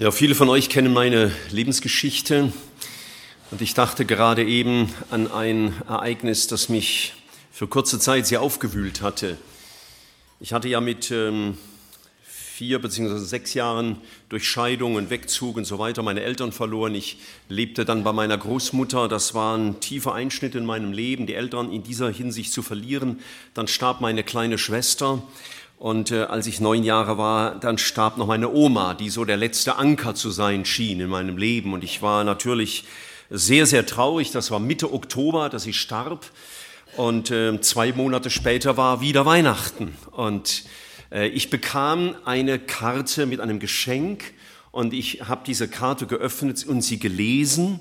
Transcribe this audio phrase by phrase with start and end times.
[0.00, 2.54] Ja, viele von euch kennen meine Lebensgeschichte
[3.50, 7.12] und ich dachte gerade eben an ein Ereignis, das mich
[7.52, 9.36] für kurze Zeit sehr aufgewühlt hatte.
[10.40, 11.58] Ich hatte ja mit ähm,
[12.60, 13.98] vier beziehungsweise sechs Jahren
[14.30, 16.94] durch Scheidung und Wegzug und so weiter meine Eltern verloren.
[16.94, 17.18] Ich
[17.50, 19.06] lebte dann bei meiner Großmutter.
[19.06, 23.20] Das war ein tiefer Einschnitt in meinem Leben, die Eltern in dieser Hinsicht zu verlieren.
[23.52, 25.22] Dann starb meine kleine Schwester.
[25.80, 29.38] Und äh, als ich neun Jahre war, dann starb noch meine Oma, die so der
[29.38, 31.72] letzte Anker zu sein schien in meinem Leben.
[31.72, 32.84] Und ich war natürlich
[33.30, 34.30] sehr, sehr traurig.
[34.30, 36.26] Das war Mitte Oktober, dass sie starb.
[36.98, 39.96] Und äh, zwei Monate später war wieder Weihnachten.
[40.10, 40.64] Und
[41.10, 44.34] äh, ich bekam eine Karte mit einem Geschenk.
[44.72, 47.80] Und ich habe diese Karte geöffnet und sie gelesen.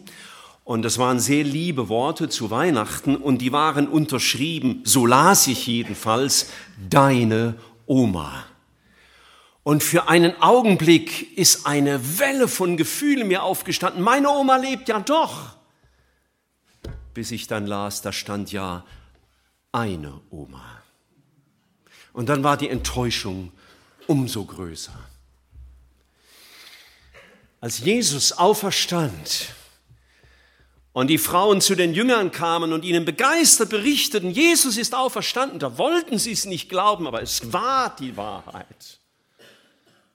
[0.70, 5.66] Und das waren sehr liebe Worte zu Weihnachten und die waren unterschrieben, so las ich
[5.66, 6.52] jedenfalls,
[6.92, 7.56] deine
[7.90, 8.46] Oma.
[9.64, 14.02] Und für einen Augenblick ist eine Welle von Gefühlen mir aufgestanden.
[14.02, 15.58] Meine Oma lebt ja doch.
[17.14, 18.86] Bis ich dann las, da stand ja
[19.72, 20.82] eine Oma.
[22.14, 23.52] Und dann war die Enttäuschung
[24.08, 24.98] umso größer.
[27.60, 29.54] Als Jesus auferstand,
[30.92, 35.78] und die Frauen zu den Jüngern kamen und ihnen begeistert berichteten, Jesus ist auferstanden, da
[35.78, 39.00] wollten sie es nicht glauben, aber es war die Wahrheit.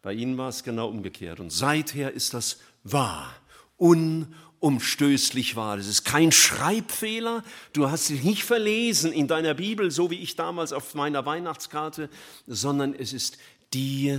[0.02, 3.32] Bei ihnen war es genau umgekehrt und seither ist das wahr,
[3.78, 5.76] unumstößlich wahr.
[5.76, 10.36] Das ist kein Schreibfehler, du hast dich nicht verlesen in deiner Bibel, so wie ich
[10.36, 12.10] damals auf meiner Weihnachtskarte,
[12.46, 13.38] sondern es ist
[13.72, 14.18] die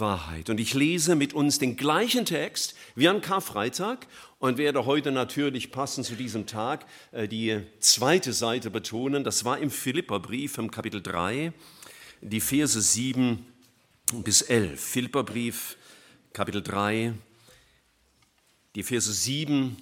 [0.00, 0.50] Wahrheit.
[0.50, 4.06] Und ich lese mit uns den gleichen Text wie an Karfreitag
[4.38, 9.24] und werde heute natürlich passend zu diesem Tag äh, die zweite Seite betonen.
[9.24, 11.52] Das war im Philipperbrief im Kapitel 3,
[12.20, 13.46] die Verse 7
[14.24, 14.80] bis 11.
[14.80, 15.76] Philipperbrief,
[16.32, 17.14] Kapitel 3,
[18.74, 19.76] die Verse 7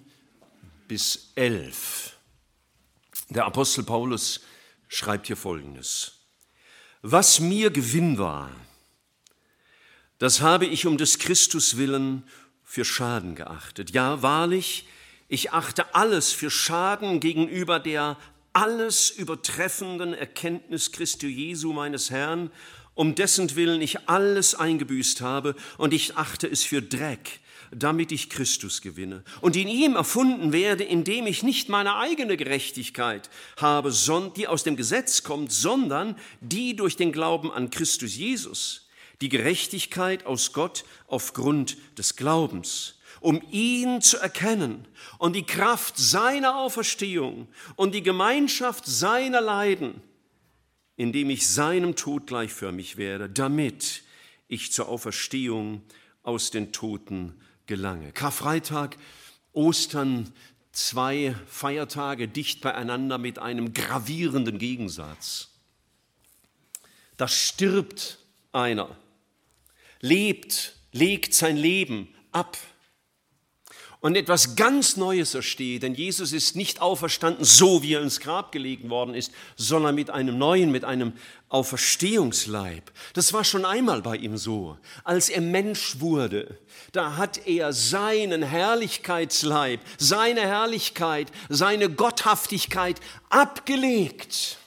[0.88, 2.16] bis 11.
[3.30, 4.40] Der Apostel Paulus
[4.88, 6.12] schreibt hier Folgendes.
[7.02, 8.50] Was mir Gewinn war,
[10.20, 12.22] das habe ich um des Christus willen
[12.62, 13.92] für Schaden geachtet.
[13.92, 14.86] Ja, wahrlich,
[15.28, 18.18] ich achte alles für Schaden gegenüber der
[18.52, 22.50] alles übertreffenden Erkenntnis Christi Jesu meines Herrn,
[22.94, 28.28] um dessen Willen ich alles eingebüßt habe, und ich achte es für Dreck, damit ich
[28.28, 33.90] Christus gewinne und in ihm erfunden werde, indem ich nicht meine eigene Gerechtigkeit habe,
[34.36, 38.89] die aus dem Gesetz kommt, sondern die durch den Glauben an Christus Jesus
[39.20, 44.86] die Gerechtigkeit aus Gott aufgrund des Glaubens, um ihn zu erkennen
[45.18, 50.00] und die Kraft seiner Auferstehung und die Gemeinschaft seiner Leiden,
[50.96, 54.02] indem ich seinem Tod gleichförmig werde, damit
[54.48, 55.82] ich zur Auferstehung
[56.22, 58.12] aus den Toten gelange.
[58.12, 58.96] Karfreitag,
[59.52, 60.32] Ostern,
[60.72, 65.50] zwei Feiertage dicht beieinander mit einem gravierenden Gegensatz.
[67.16, 68.18] Da stirbt
[68.52, 68.96] einer
[70.00, 72.56] lebt, legt sein Leben ab.
[74.02, 78.50] Und etwas ganz Neues ersteht, denn Jesus ist nicht auferstanden, so wie er ins Grab
[78.50, 81.12] gelegen worden ist, sondern mit einem neuen, mit einem
[81.50, 82.90] Auferstehungsleib.
[83.12, 84.78] Das war schon einmal bei ihm so.
[85.04, 86.58] Als er Mensch wurde,
[86.92, 94.59] da hat er seinen Herrlichkeitsleib, seine Herrlichkeit, seine Gotthaftigkeit abgelegt,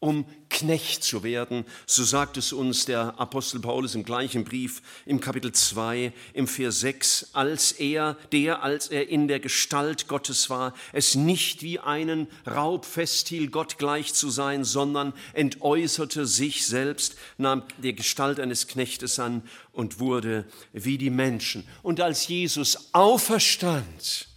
[0.00, 1.64] um Knecht zu werden.
[1.86, 6.80] So sagt es uns der Apostel Paulus im gleichen Brief im Kapitel 2 im Vers
[6.80, 12.28] 6, als er, der, als er in der Gestalt Gottes war, es nicht wie einen
[12.46, 19.18] Raub festhielt, Gott gleich zu sein, sondern entäußerte sich selbst, nahm die Gestalt eines Knechtes
[19.18, 21.68] an und wurde wie die Menschen.
[21.82, 24.28] Und als Jesus auferstand,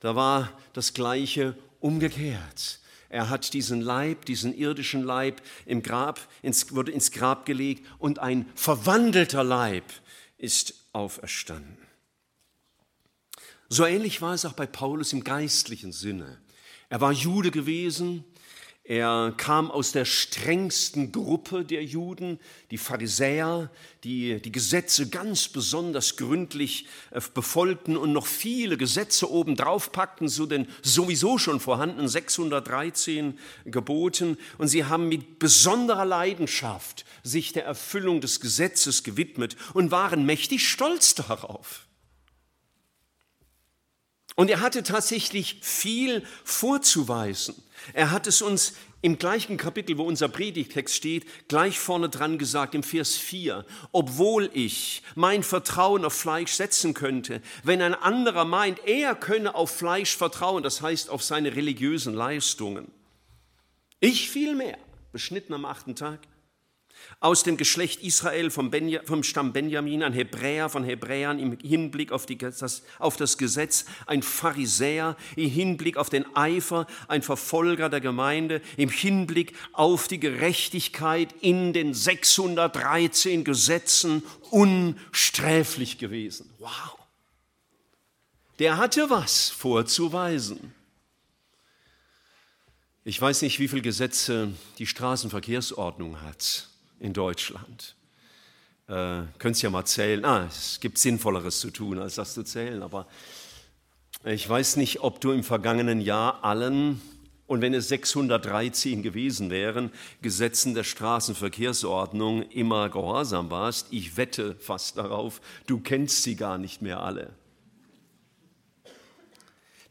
[0.00, 2.80] da war das Gleiche umgekehrt.
[3.16, 8.18] Er hat diesen Leib, diesen irdischen Leib im Grab, ins, wurde ins Grab gelegt und
[8.18, 9.84] ein verwandelter Leib
[10.36, 11.78] ist auferstanden.
[13.70, 16.42] So ähnlich war es auch bei Paulus im geistlichen Sinne.
[16.90, 18.22] Er war Jude gewesen,
[18.88, 22.38] er kam aus der strengsten Gruppe der Juden,
[22.70, 23.68] die Pharisäer,
[24.04, 30.46] die die Gesetze ganz besonders gründlich äh, befolgten und noch viele Gesetze obendrauf packten, so
[30.46, 34.38] den sowieso schon vorhandenen 613 Geboten.
[34.56, 40.68] Und sie haben mit besonderer Leidenschaft sich der Erfüllung des Gesetzes gewidmet und waren mächtig
[40.68, 41.85] stolz darauf.
[44.36, 47.54] Und er hatte tatsächlich viel vorzuweisen.
[47.94, 52.74] Er hat es uns im gleichen Kapitel, wo unser Predigtext steht, gleich vorne dran gesagt,
[52.74, 58.80] im Vers 4, obwohl ich mein Vertrauen auf Fleisch setzen könnte, wenn ein anderer meint,
[58.84, 62.90] er könne auf Fleisch vertrauen, das heißt auf seine religiösen Leistungen.
[64.00, 64.76] Ich vielmehr,
[65.12, 66.20] beschnitten am achten Tag,
[67.20, 72.12] aus dem Geschlecht Israel vom, Benja, vom, Stamm Benjamin, ein Hebräer von Hebräern im Hinblick
[72.12, 77.88] auf, die, das, auf, das, Gesetz, ein Pharisäer im Hinblick auf den Eifer, ein Verfolger
[77.88, 86.50] der Gemeinde, im Hinblick auf die Gerechtigkeit in den 613 Gesetzen unsträflich gewesen.
[86.58, 86.98] Wow!
[88.58, 90.74] Der hatte was vorzuweisen.
[93.04, 96.68] Ich weiß nicht, wie viele Gesetze die Straßenverkehrsordnung hat
[97.00, 97.96] in Deutschland.
[98.88, 100.24] Äh, Könnt ja mal zählen.
[100.24, 102.82] Ah, es gibt Sinnvolleres zu tun, als das zu zählen.
[102.82, 103.06] Aber
[104.24, 107.00] ich weiß nicht, ob du im vergangenen Jahr allen,
[107.46, 113.88] und wenn es 613 gewesen wären, Gesetzen der Straßenverkehrsordnung immer gehorsam warst.
[113.92, 117.32] Ich wette fast darauf, du kennst sie gar nicht mehr alle.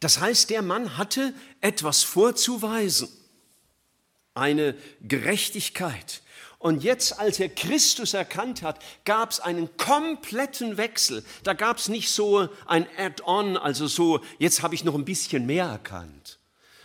[0.02, 3.08] Das heißt, der Mann hatte etwas vorzuweisen,
[4.34, 6.22] eine Gerechtigkeit,
[6.66, 11.24] und jetzt, als er Christus erkannt hat, gab es einen kompletten Wechsel.
[11.44, 15.46] Da gab es nicht so ein Add-on, also so, jetzt habe ich noch ein bisschen
[15.46, 16.40] mehr erkannt,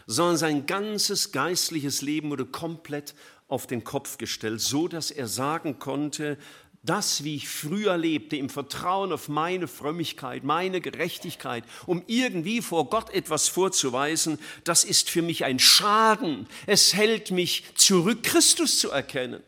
[0.07, 3.15] sondern sein ganzes geistliches Leben wurde komplett
[3.49, 6.37] auf den Kopf gestellt, so dass er sagen konnte,
[6.83, 12.91] das, wie ich früher lebte, im Vertrauen auf meine Frömmigkeit, meine Gerechtigkeit, um irgendwie vor
[12.91, 16.47] Gott etwas vorzuweisen, das ist für mich ein Schaden.
[16.67, 19.43] Es hält mich zurück, Christus zu erkennen.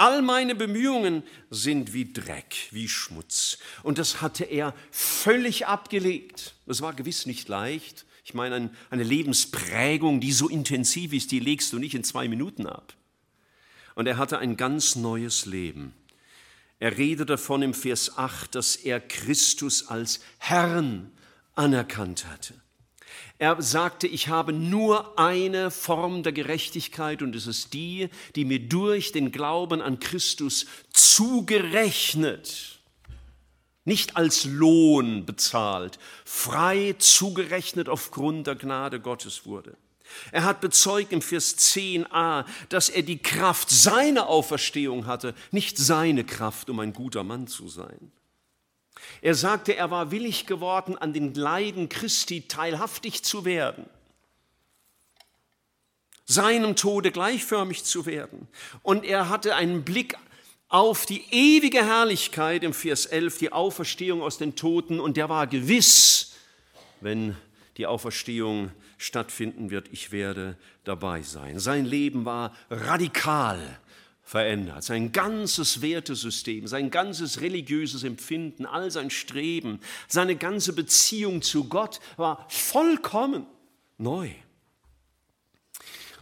[0.00, 3.58] All meine Bemühungen sind wie Dreck, wie Schmutz.
[3.82, 6.54] Und das hatte er völlig abgelegt.
[6.64, 8.06] Das war gewiss nicht leicht.
[8.24, 12.64] Ich meine, eine Lebensprägung, die so intensiv ist, die legst du nicht in zwei Minuten
[12.66, 12.94] ab.
[13.94, 15.92] Und er hatte ein ganz neues Leben.
[16.78, 21.12] Er redet davon im Vers 8, dass er Christus als Herrn
[21.56, 22.54] anerkannt hatte.
[23.40, 28.60] Er sagte, ich habe nur eine Form der Gerechtigkeit und es ist die, die mir
[28.60, 32.80] durch den Glauben an Christus zugerechnet,
[33.86, 39.78] nicht als Lohn bezahlt, frei zugerechnet aufgrund der Gnade Gottes wurde.
[40.32, 46.24] Er hat bezeugt im Vers 10a, dass er die Kraft seiner Auferstehung hatte, nicht seine
[46.24, 48.12] Kraft, um ein guter Mann zu sein.
[49.22, 53.84] Er sagte, er war willig geworden, an den Leiden Christi teilhaftig zu werden,
[56.24, 58.48] seinem Tode gleichförmig zu werden.
[58.82, 60.16] Und er hatte einen Blick
[60.68, 65.46] auf die ewige Herrlichkeit im Vers 11, die Auferstehung aus den Toten, und der war
[65.46, 66.34] gewiss,
[67.00, 67.36] wenn
[67.76, 71.58] die Auferstehung stattfinden wird, ich werde dabei sein.
[71.58, 73.80] Sein Leben war radikal
[74.30, 74.84] verändert.
[74.84, 81.98] Sein ganzes Wertesystem, sein ganzes religiöses Empfinden, all sein Streben, seine ganze Beziehung zu Gott
[82.16, 83.44] war vollkommen
[83.98, 84.30] neu.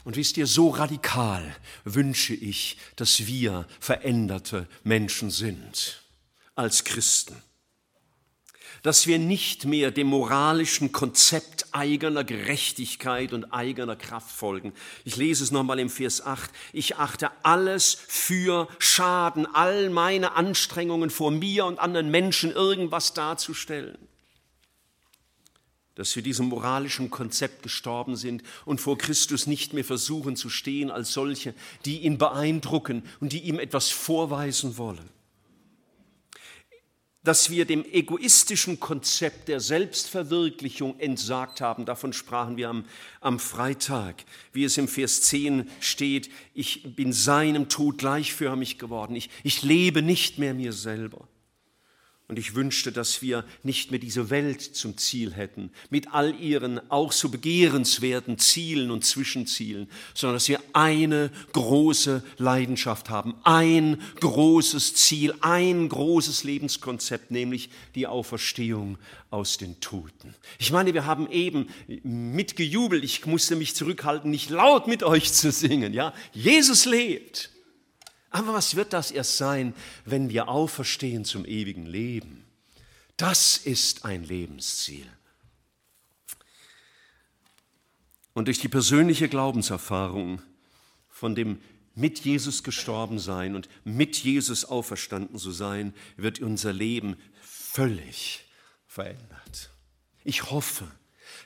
[0.05, 6.03] Und wisst ihr, so radikal wünsche ich, dass wir veränderte Menschen sind
[6.55, 7.37] als Christen
[8.83, 14.73] dass wir nicht mehr dem moralischen Konzept eigener Gerechtigkeit und eigener Kraft folgen.
[15.05, 16.51] Ich lese es nochmal im Vers 8.
[16.73, 23.99] Ich achte alles für Schaden, all meine Anstrengungen vor mir und anderen Menschen irgendwas darzustellen.
[25.95, 30.93] Dass wir diesem moralischen Konzept gestorben sind und vor Christus nicht mehr versuchen zu stehen
[30.93, 35.18] als solche, die ihn beeindrucken und die ihm etwas vorweisen wollen
[37.29, 41.85] dass wir dem egoistischen Konzept der Selbstverwirklichung entsagt haben.
[41.85, 42.87] Davon sprachen wir am,
[43.21, 49.29] am, Freitag, wie es im Vers 10 steht, ich bin seinem Tod gleichförmig geworden, ich,
[49.43, 51.29] ich lebe nicht mehr mir selber.
[52.29, 56.79] Und ich wünschte, dass wir nicht mehr diese Welt zum Ziel hätten, mit all ihren
[56.91, 64.95] auch so begehrenswerten Zielen und Zwischenzielen, sondern dass wir eine große Leidenschaft haben, ein großes
[64.95, 68.99] Ziel, ein großes Lebenskonzept, nämlich die Auferstehung
[69.31, 70.35] aus den Toten.
[70.59, 71.69] Ich meine, wir haben eben
[72.03, 76.13] mitgejubelt, ich musste mich zurückhalten, nicht laut mit euch zu singen, ja?
[76.35, 77.49] Jesus lebt.
[78.31, 82.45] Aber was wird das erst sein, wenn wir auferstehen zum ewigen Leben?
[83.17, 85.07] Das ist ein Lebensziel.
[88.35, 90.41] Und durch die persönliche Glaubenserfahrung
[91.09, 91.61] von dem
[91.97, 98.45] mit Jesus gestorben sein und mit Jesus auferstanden zu sein, wird unser Leben völlig
[98.87, 99.71] verändert.
[100.23, 100.89] Ich hoffe,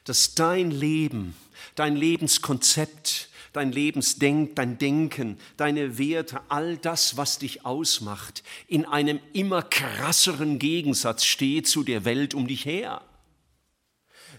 [0.04, 1.34] dass dein Leben,
[1.74, 9.20] dein Lebenskonzept, dein Lebensdenk, dein Denken, deine Werte, all das, was dich ausmacht, in einem
[9.32, 13.02] immer krasseren Gegensatz steht zu der Welt um dich her.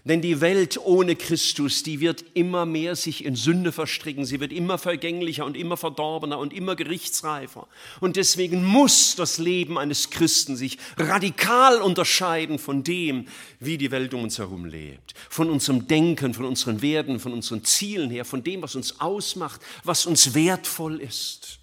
[0.06, 4.52] Denn die Welt ohne Christus, die wird immer mehr sich in Sünde verstricken, sie wird
[4.52, 7.66] immer vergänglicher und immer verdorbener und immer gerichtsreifer.
[8.00, 13.28] Und deswegen muss das Leben eines Christen sich radikal unterscheiden von dem,
[13.60, 15.14] wie die Welt um uns herum lebt.
[15.30, 19.62] Von unserem Denken, von unseren Werten, von unseren Zielen her, von dem, was uns ausmacht,
[19.84, 21.60] was uns wertvoll ist.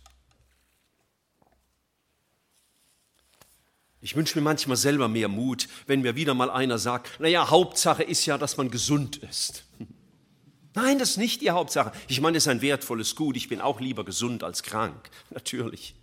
[4.02, 8.02] Ich wünsche mir manchmal selber mehr Mut, wenn mir wieder mal einer sagt, naja, Hauptsache
[8.02, 9.64] ist ja, dass man gesund ist.
[10.74, 11.92] Nein, das ist nicht die Hauptsache.
[12.08, 13.36] Ich meine, es ist ein wertvolles Gut.
[13.38, 15.94] Ich bin auch lieber gesund als krank, natürlich.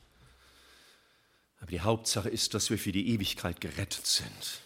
[1.61, 4.61] Aber die Hauptsache ist, dass wir für die Ewigkeit gerettet sind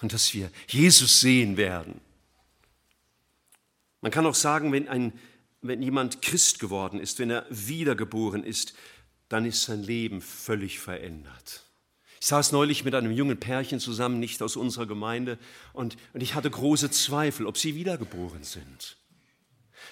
[0.00, 2.00] und dass wir Jesus sehen werden.
[4.00, 5.12] Man kann auch sagen, wenn, ein,
[5.60, 8.74] wenn jemand Christ geworden ist, wenn er wiedergeboren ist,
[9.28, 11.64] dann ist sein Leben völlig verändert.
[12.22, 15.38] Ich saß neulich mit einem jungen Pärchen zusammen, nicht aus unserer Gemeinde,
[15.72, 18.96] und, und ich hatte große Zweifel, ob sie wiedergeboren sind.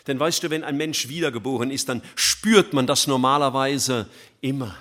[0.06, 4.08] Denn weißt du, wenn ein Mensch wiedergeboren ist, dann spürt man das normalerweise
[4.42, 4.76] immer.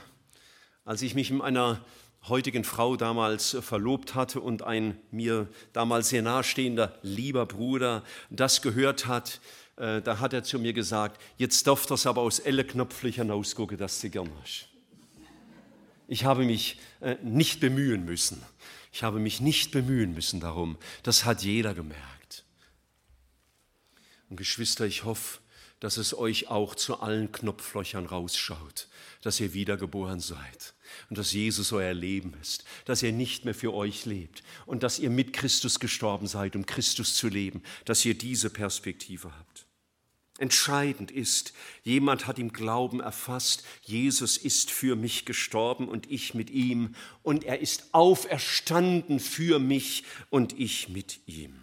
[0.85, 1.83] Als ich mich mit einer
[2.27, 9.07] heutigen Frau damals verlobt hatte und ein mir damals sehr nahestehender lieber Bruder das gehört
[9.07, 9.41] hat,
[9.77, 13.75] äh, da hat er zu mir gesagt, jetzt darf das aber aus elle Knopflich hinausgucken,
[13.75, 14.68] dass sie gern hast.
[16.11, 18.41] Ich habe mich äh, nicht bemühen müssen.
[18.91, 20.75] Ich habe mich nicht bemühen müssen darum.
[21.03, 22.43] Das hat jeder gemerkt.
[24.29, 25.39] Und Geschwister, ich hoffe,
[25.79, 28.87] dass es euch auch zu allen Knopflöchern rausschaut,
[29.21, 30.73] dass ihr wiedergeboren seid
[31.09, 34.97] und dass Jesus euer Leben ist, dass ihr nicht mehr für euch lebt und dass
[34.97, 39.68] ihr mit Christus gestorben seid, um Christus zu leben, dass ihr diese Perspektive habt.
[40.39, 41.53] Entscheidend ist,
[41.83, 46.95] jemand hat im Glauben erfasst, Jesus ist für mich gestorben und ich mit ihm.
[47.23, 51.55] Und er ist auferstanden für mich und ich mit ihm.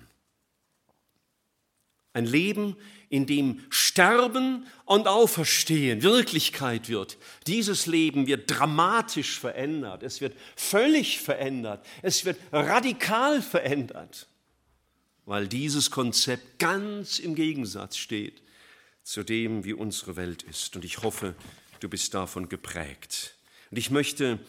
[2.12, 2.76] Ein Leben,
[3.08, 7.18] in dem Sterben und Auferstehen Wirklichkeit wird.
[7.46, 14.26] Dieses Leben wird dramatisch verändert, es wird völlig verändert, es wird radikal verändert,
[15.24, 18.42] weil dieses Konzept ganz im Gegensatz steht
[19.06, 20.74] zu dem, wie unsere Welt ist.
[20.74, 21.36] Und ich hoffe,
[21.78, 23.36] du bist davon geprägt.
[23.70, 24.40] Und ich möchte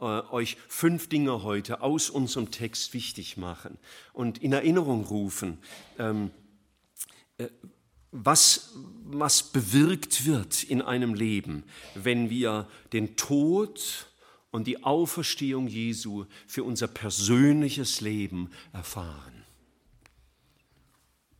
[0.00, 3.76] äh, euch fünf Dinge heute aus unserem Text wichtig machen
[4.14, 5.58] und in Erinnerung rufen,
[5.98, 6.30] ähm,
[7.36, 7.48] äh,
[8.10, 8.72] was,
[9.04, 14.06] was bewirkt wird in einem Leben, wenn wir den Tod
[14.50, 19.45] und die Auferstehung Jesu für unser persönliches Leben erfahren.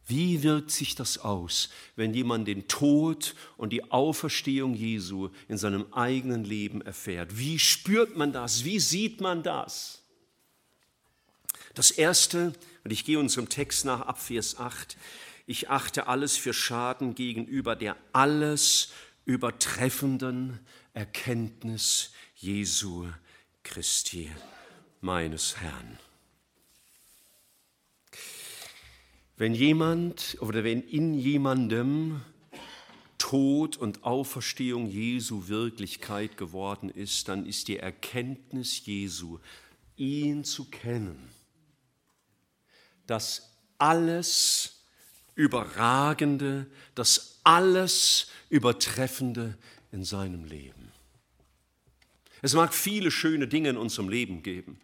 [0.06, 5.92] Wie wirkt sich das aus, wenn jemand den Tod und die Auferstehung Jesu in seinem
[5.92, 7.38] eigenen Leben erfährt?
[7.38, 8.64] Wie spürt man das?
[8.64, 10.02] Wie sieht man das?
[11.74, 12.52] Das Erste,
[12.84, 14.96] und ich gehe unserem Text nach ab Vers 8,
[15.46, 18.90] ich achte alles für Schaden gegenüber der alles
[19.24, 20.60] übertreffenden
[20.94, 23.08] Erkenntnis Jesu
[23.64, 24.30] Christi,
[25.00, 25.98] meines Herrn.
[29.36, 32.22] Wenn jemand oder wenn in jemandem
[33.18, 39.38] Tod und Auferstehung Jesu Wirklichkeit geworden ist, dann ist die Erkenntnis Jesu,
[39.96, 41.28] ihn zu kennen,
[43.06, 44.84] das alles
[45.34, 49.58] Überragende, das alles Übertreffende
[49.92, 50.92] in seinem Leben.
[52.40, 54.80] Es mag viele schöne Dinge in unserem Leben geben.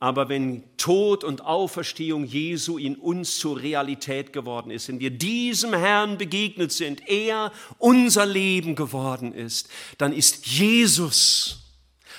[0.00, 5.74] Aber wenn Tod und Auferstehung Jesu in uns zur Realität geworden ist, wenn wir diesem
[5.74, 11.64] Herrn begegnet sind, er unser Leben geworden ist, dann ist Jesus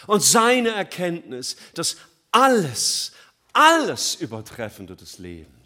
[0.07, 1.97] und seine Erkenntnis das
[2.31, 3.13] alles,
[3.53, 5.58] alles Übertreffende des Lebens.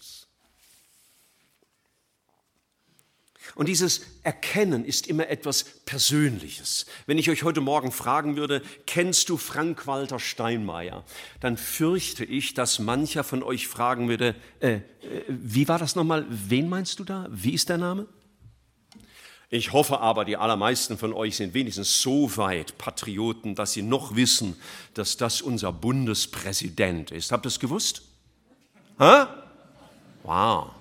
[3.55, 6.85] Und dieses Erkennen ist immer etwas Persönliches.
[7.05, 11.03] Wenn ich euch heute Morgen fragen würde, kennst du Frank-Walter Steinmeier,
[11.39, 14.81] dann fürchte ich, dass mancher von euch fragen würde, äh, äh,
[15.27, 16.25] wie war das nochmal?
[16.29, 17.27] Wen meinst du da?
[17.29, 18.07] Wie ist der Name?
[19.49, 24.15] Ich hoffe aber, die allermeisten von euch sind wenigstens so weit Patrioten, dass sie noch
[24.15, 24.55] wissen,
[24.95, 27.31] dass das unser Bundespräsident ist.
[27.31, 28.01] Habt ihr es gewusst?
[28.97, 29.25] Hä?
[30.23, 30.71] Wow.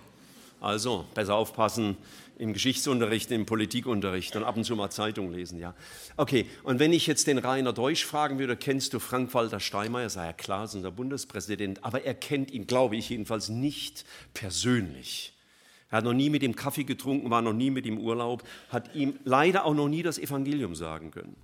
[0.59, 1.99] Also besser aufpassen
[2.43, 5.75] im Geschichtsunterricht, im Politikunterricht und ab und zu mal Zeitung lesen, ja.
[6.17, 10.11] Okay, und wenn ich jetzt den Rainer Deutsch fragen würde, kennst du Frank-Walter Steinmeier?
[10.11, 15.35] Sei ja klar, ist unser Bundespräsident, aber er kennt ihn, glaube ich jedenfalls, nicht persönlich.
[15.89, 18.93] Er hat noch nie mit ihm Kaffee getrunken, war noch nie mit ihm Urlaub, hat
[18.97, 21.37] ihm leider auch noch nie das Evangelium sagen können.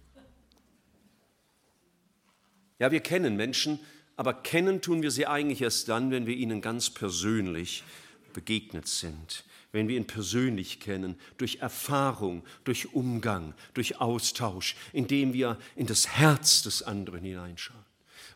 [2.81, 3.79] Ja, wir kennen Menschen,
[4.17, 7.85] aber kennen tun wir sie eigentlich erst dann, wenn wir ihnen ganz persönlich
[8.33, 15.59] begegnet sind, wenn wir ihn persönlich kennen, durch Erfahrung, durch Umgang, durch Austausch, indem wir
[15.77, 17.89] in das Herz des anderen hineinschauen.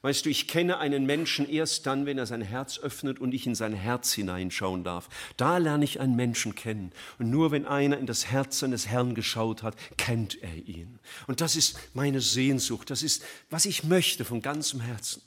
[0.02, 3.46] Weißt du, ich kenne einen Menschen erst dann, wenn er sein Herz öffnet und ich
[3.46, 5.08] in sein Herz hineinschauen darf.
[5.36, 6.90] Da lerne ich einen Menschen kennen.
[7.20, 10.98] Und nur wenn einer in das Herz seines Herrn geschaut hat, kennt er ihn.
[11.28, 12.90] Und das ist meine Sehnsucht.
[12.90, 15.22] Das ist, was ich möchte von ganzem Herzen.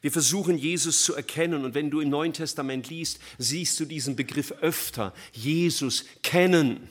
[0.00, 4.16] Wir versuchen Jesus zu erkennen und wenn du im Neuen Testament liest, siehst du diesen
[4.16, 5.14] Begriff öfter.
[5.32, 6.88] Jesus kennen.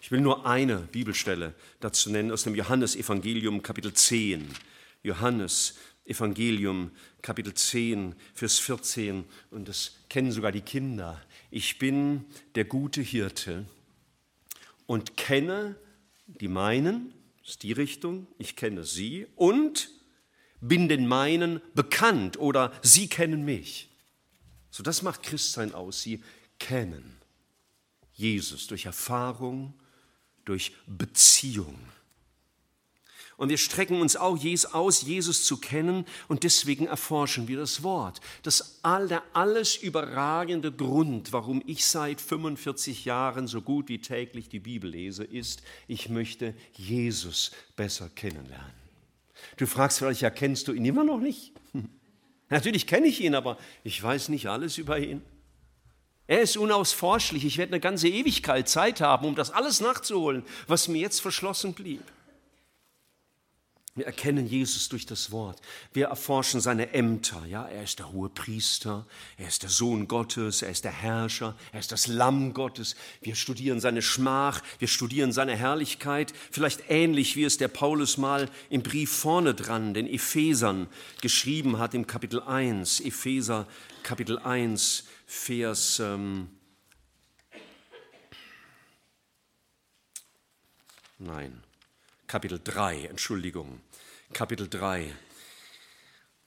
[0.00, 4.46] Ich will nur eine Bibelstelle dazu nennen aus dem Johannesevangelium Kapitel 10.
[5.02, 5.74] Johannes
[6.06, 6.90] Evangelium
[7.22, 11.20] Kapitel 10, Vers 14 und das kennen sogar die Kinder.
[11.50, 13.64] Ich bin der gute Hirte
[14.86, 15.76] und kenne
[16.26, 19.90] die meinen, ist die Richtung, ich kenne sie und
[20.68, 23.90] bin den meinen bekannt oder sie kennen mich.
[24.70, 26.22] So das macht Christsein aus, sie
[26.58, 27.16] kennen
[28.12, 29.74] Jesus durch Erfahrung,
[30.44, 31.78] durch Beziehung.
[33.36, 38.20] Und wir strecken uns auch aus, Jesus zu kennen und deswegen erforschen wir das Wort.
[38.44, 44.60] Das der alles überragende Grund, warum ich seit 45 Jahren so gut wie täglich die
[44.60, 48.83] Bibel lese, ist, ich möchte Jesus besser kennenlernen.
[49.56, 51.52] Du fragst vielleicht, ja, kennst du ihn immer noch nicht?
[51.72, 51.88] Hm.
[52.50, 55.22] Natürlich kenne ich ihn, aber ich weiß nicht alles über ihn.
[56.26, 57.44] Er ist unausforschlich.
[57.44, 61.74] Ich werde eine ganze Ewigkeit Zeit haben, um das alles nachzuholen, was mir jetzt verschlossen
[61.74, 62.02] blieb.
[63.96, 65.60] Wir erkennen Jesus durch das Wort.
[65.92, 67.46] Wir erforschen seine Ämter.
[67.46, 71.56] Ja, er ist der hohe Priester, er ist der Sohn Gottes, er ist der Herrscher,
[71.70, 72.96] er ist das Lamm Gottes.
[73.20, 76.32] Wir studieren seine Schmach, wir studieren seine Herrlichkeit.
[76.50, 80.88] Vielleicht ähnlich wie es der Paulus mal im Brief vorne dran, den Ephesern,
[81.20, 82.98] geschrieben hat im Kapitel 1.
[82.98, 83.68] Epheser
[84.02, 86.00] Kapitel 1, Vers.
[86.00, 86.48] Ähm,
[91.18, 91.62] nein.
[92.34, 93.80] Kapitel 3, Entschuldigung,
[94.34, 95.12] Kapitel 3.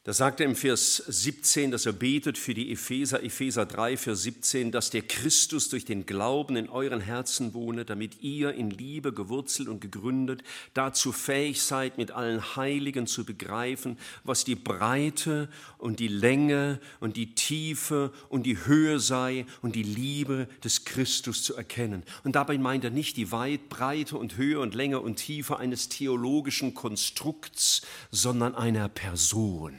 [0.08, 4.24] Da sagt er im Vers 17, dass er betet für die Epheser, Epheser 3, Vers
[4.24, 9.12] 17, dass der Christus durch den Glauben in euren Herzen wohne, damit ihr in Liebe
[9.12, 16.00] gewurzelt und gegründet dazu fähig seid, mit allen Heiligen zu begreifen, was die Breite und
[16.00, 21.54] die Länge und die Tiefe und die Höhe sei und die Liebe des Christus zu
[21.54, 22.04] erkennen.
[22.24, 25.90] Und dabei meint er nicht die Weit, Breite und Höhe und Länge und Tiefe eines
[25.90, 29.78] theologischen Konstrukts, sondern einer Person.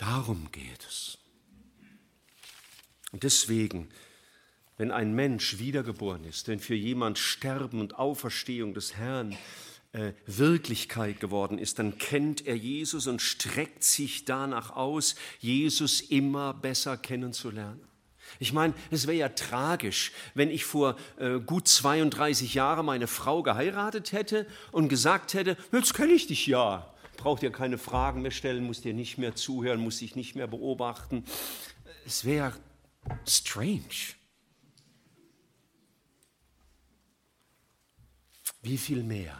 [0.00, 1.18] Darum geht es.
[3.12, 3.90] Und deswegen,
[4.78, 9.36] wenn ein Mensch wiedergeboren ist, wenn für jemand Sterben und Auferstehung des Herrn
[9.92, 16.54] äh, Wirklichkeit geworden ist, dann kennt er Jesus und streckt sich danach aus, Jesus immer
[16.54, 17.86] besser kennenzulernen.
[18.38, 23.42] Ich meine, es wäre ja tragisch, wenn ich vor äh, gut 32 Jahren meine Frau
[23.42, 28.30] geheiratet hätte und gesagt hätte, jetzt kenne ich dich ja braucht ihr keine Fragen mehr
[28.30, 31.24] stellen, musst ihr nicht mehr zuhören, muss dich nicht mehr beobachten.
[32.06, 32.58] Es wäre
[33.28, 34.14] strange.
[38.62, 39.36] Wie viel mehr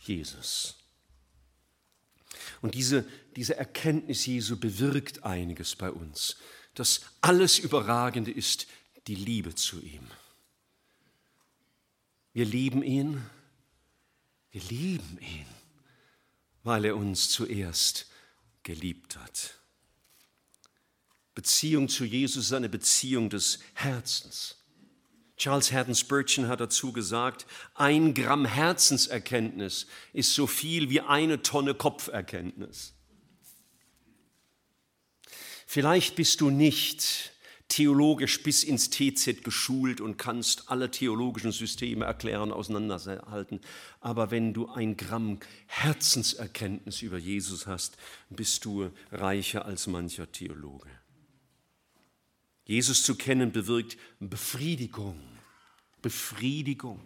[0.00, 0.76] Jesus.
[2.62, 3.06] Und diese,
[3.36, 6.36] diese Erkenntnis Jesu bewirkt einiges bei uns.
[6.74, 8.66] Das alles Überragende ist
[9.06, 10.06] die Liebe zu ihm.
[12.32, 13.22] Wir lieben ihn,
[14.50, 15.57] wir lieben ihn
[16.68, 18.06] weil er uns zuerst
[18.62, 19.54] geliebt hat.
[21.34, 24.56] Beziehung zu Jesus ist eine Beziehung des Herzens.
[25.38, 31.74] Charles Haddon Spurgeon hat dazu gesagt, ein Gramm Herzenserkenntnis ist so viel wie eine Tonne
[31.74, 32.92] Kopferkenntnis.
[35.66, 37.32] Vielleicht bist du nicht
[37.68, 43.60] theologisch bis ins TZ geschult und kannst alle theologischen Systeme erklären, auseinanderhalten.
[44.00, 47.96] Aber wenn du ein Gramm Herzenserkenntnis über Jesus hast,
[48.30, 50.88] bist du reicher als mancher Theologe.
[52.64, 55.18] Jesus zu kennen bewirkt Befriedigung.
[56.02, 57.00] Befriedigung.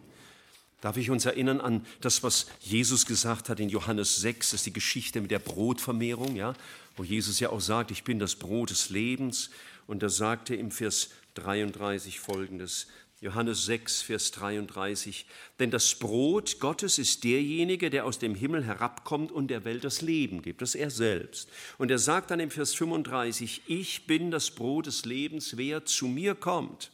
[0.81, 4.67] Darf ich uns erinnern an das, was Jesus gesagt hat in Johannes 6, das ist
[4.67, 6.55] die Geschichte mit der Brotvermehrung, ja,
[6.97, 9.51] wo Jesus ja auch sagt, ich bin das Brot des Lebens.
[9.87, 12.87] Und da sagt er im Vers 33 folgendes,
[13.23, 15.27] Johannes 6, Vers 33,
[15.61, 20.03] denn das Brot Gottes ist derjenige, der aus dem Himmel herabkommt und der Welt das
[20.03, 21.49] Leben gibt, das ist er selbst.
[21.79, 26.09] Und er sagt dann im Vers 35, ich bin das Brot des Lebens, wer zu
[26.09, 26.91] mir kommt,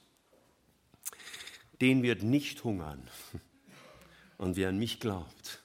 [1.81, 3.09] den wird nicht hungern.
[4.37, 5.63] Und wer an mich glaubt,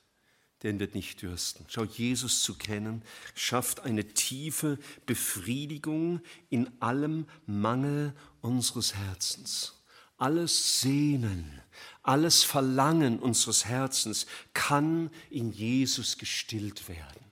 [0.64, 1.66] den wird nicht dürsten.
[1.68, 3.04] Schau, Jesus zu kennen,
[3.36, 9.84] schafft eine tiefe Befriedigung in allem Mangel unseres Herzens.
[10.18, 11.62] Alles Sehnen,
[12.02, 17.24] alles Verlangen unseres Herzens kann in Jesus gestillt werden.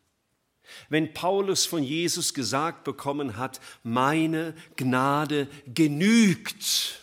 [0.89, 6.99] Wenn Paulus von Jesus gesagt bekommen hat, meine Gnade genügt,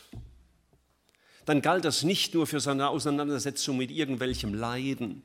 [1.45, 5.23] dann galt das nicht nur für seine Auseinandersetzung mit irgendwelchem Leiden,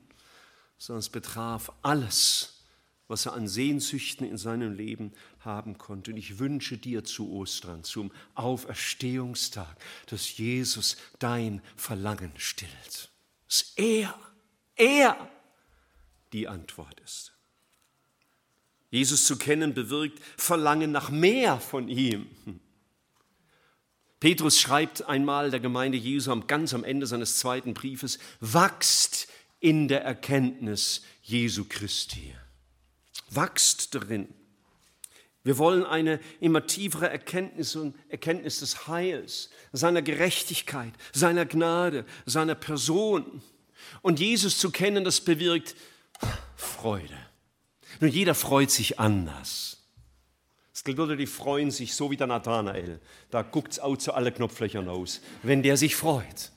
[0.84, 2.60] sondern es betraf alles,
[3.08, 6.10] was er an Sehnsüchten in seinem Leben haben konnte.
[6.10, 13.10] Und ich wünsche dir zu Ostern, zum Auferstehungstag, dass Jesus dein Verlangen stillt.
[13.48, 14.14] Dass er,
[14.76, 15.30] er
[16.34, 17.32] die Antwort ist.
[18.90, 22.26] Jesus zu kennen bewirkt Verlangen nach mehr von ihm.
[24.20, 29.28] Petrus schreibt einmal der Gemeinde Jesu ganz am Ende seines zweiten Briefes, wachst
[29.64, 32.34] in der Erkenntnis Jesu Christi.
[33.30, 34.28] Wachst darin.
[35.42, 42.54] Wir wollen eine immer tiefere Erkenntnis und Erkenntnis des Heils, seiner Gerechtigkeit, seiner Gnade, seiner
[42.54, 43.40] Person.
[44.02, 45.74] Und Jesus zu kennen, das bewirkt
[46.56, 47.16] Freude.
[48.00, 49.78] Nun, jeder freut sich anders.
[50.74, 53.00] Es gibt Leute, die freuen sich so wie der Nathanael.
[53.30, 56.52] Da guckt es auch zu allen Knopflöchern aus, wenn der sich freut.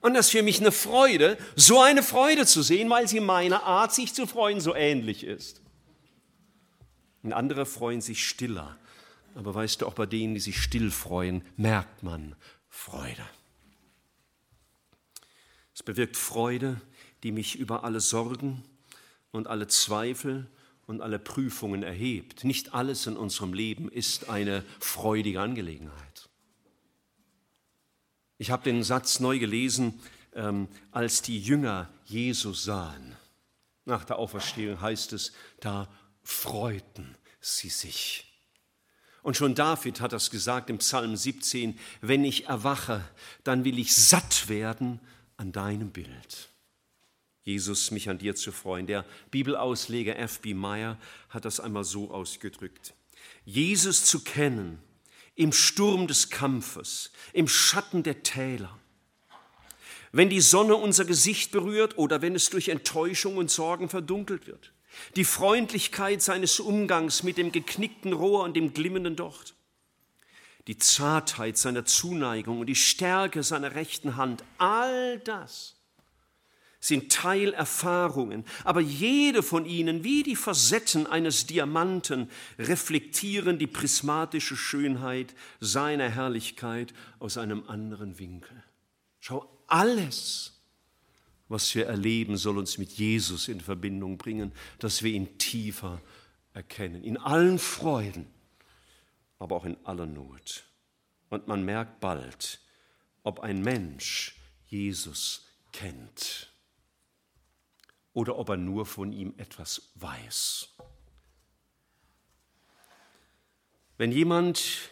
[0.00, 3.64] Und das ist für mich eine Freude, so eine Freude zu sehen, weil sie meiner
[3.64, 5.62] Art, sich zu freuen, so ähnlich ist.
[7.22, 8.76] Und andere freuen sich stiller.
[9.34, 12.36] Aber weißt du, auch bei denen, die sich still freuen, merkt man
[12.68, 13.24] Freude.
[15.74, 16.80] Es bewirkt Freude,
[17.22, 18.62] die mich über alle Sorgen
[19.30, 20.46] und alle Zweifel
[20.86, 22.44] und alle Prüfungen erhebt.
[22.44, 26.15] Nicht alles in unserem Leben ist eine freudige Angelegenheit.
[28.38, 30.00] Ich habe den Satz neu gelesen,
[30.34, 33.16] ähm, als die Jünger Jesus sahen.
[33.84, 35.88] Nach der Auferstehung heißt es, da
[36.22, 38.24] freuten sie sich.
[39.22, 43.02] Und schon David hat das gesagt im Psalm 17, wenn ich erwache,
[43.42, 45.00] dann will ich satt werden
[45.36, 46.48] an deinem Bild.
[47.42, 48.86] Jesus, mich an dir zu freuen.
[48.86, 50.54] Der Bibelausleger F.B.
[50.54, 52.94] Meyer hat das einmal so ausgedrückt.
[53.44, 54.78] Jesus zu kennen
[55.36, 58.76] im Sturm des Kampfes, im Schatten der Täler.
[60.10, 64.72] Wenn die Sonne unser Gesicht berührt oder wenn es durch Enttäuschung und Sorgen verdunkelt wird.
[65.14, 69.54] Die Freundlichkeit seines Umgangs mit dem geknickten Rohr und dem glimmenden Docht.
[70.66, 74.42] Die Zartheit seiner Zuneigung und die Stärke seiner rechten Hand.
[74.56, 75.75] All das
[76.80, 85.34] sind Teilerfahrungen, aber jede von ihnen, wie die Facetten eines Diamanten, reflektieren die prismatische Schönheit
[85.60, 88.62] seiner Herrlichkeit aus einem anderen Winkel.
[89.20, 90.60] Schau, alles,
[91.48, 96.00] was wir erleben, soll uns mit Jesus in Verbindung bringen, dass wir ihn tiefer
[96.52, 98.26] erkennen, in allen Freuden,
[99.38, 100.64] aber auch in aller Not.
[101.28, 102.60] Und man merkt bald,
[103.22, 104.36] ob ein Mensch
[104.68, 106.52] Jesus kennt
[108.16, 110.70] oder ob er nur von ihm etwas weiß.
[113.98, 114.90] Wenn jemand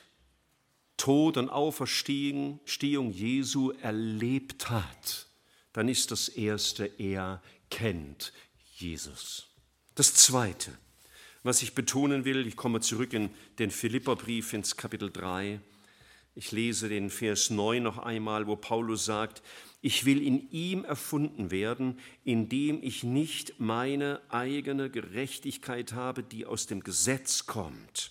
[0.98, 5.26] Tod und Auferstehung Jesu erlebt hat,
[5.72, 8.34] dann ist das Erste, er kennt
[8.74, 9.46] Jesus.
[9.94, 10.76] Das Zweite,
[11.42, 15.60] was ich betonen will, ich komme zurück in den Philipperbrief ins Kapitel 3.
[16.34, 19.42] Ich lese den Vers 9 noch einmal, wo Paulus sagt,
[19.84, 26.66] ich will in ihm erfunden werden, indem ich nicht meine eigene Gerechtigkeit habe, die aus
[26.66, 28.10] dem Gesetz kommt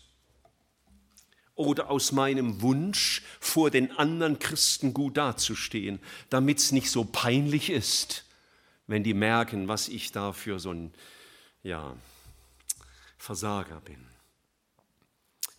[1.56, 7.72] oder aus meinem Wunsch, vor den anderen Christen gut dazustehen, damit es nicht so peinlich
[7.72, 8.26] ist,
[8.86, 10.94] wenn die merken, was ich da für so ein
[11.64, 11.98] ja,
[13.18, 14.13] Versager bin.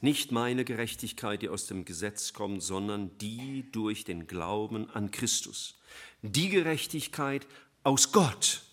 [0.05, 5.79] Nicht meine Gerechtigkeit, die aus dem Gesetz kommt, sondern die durch den Glauben an Christus
[6.21, 7.47] die Gerechtigkeit
[7.85, 8.65] aus Gott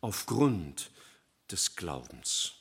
[0.00, 0.90] aufgrund
[1.48, 2.54] des Glaubens.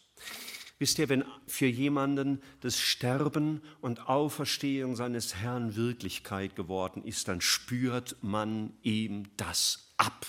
[0.78, 7.42] Wisst ihr, wenn für jemanden das Sterben und Auferstehung seines Herrn Wirklichkeit geworden ist, dann
[7.42, 10.28] spürt man ihm das ab.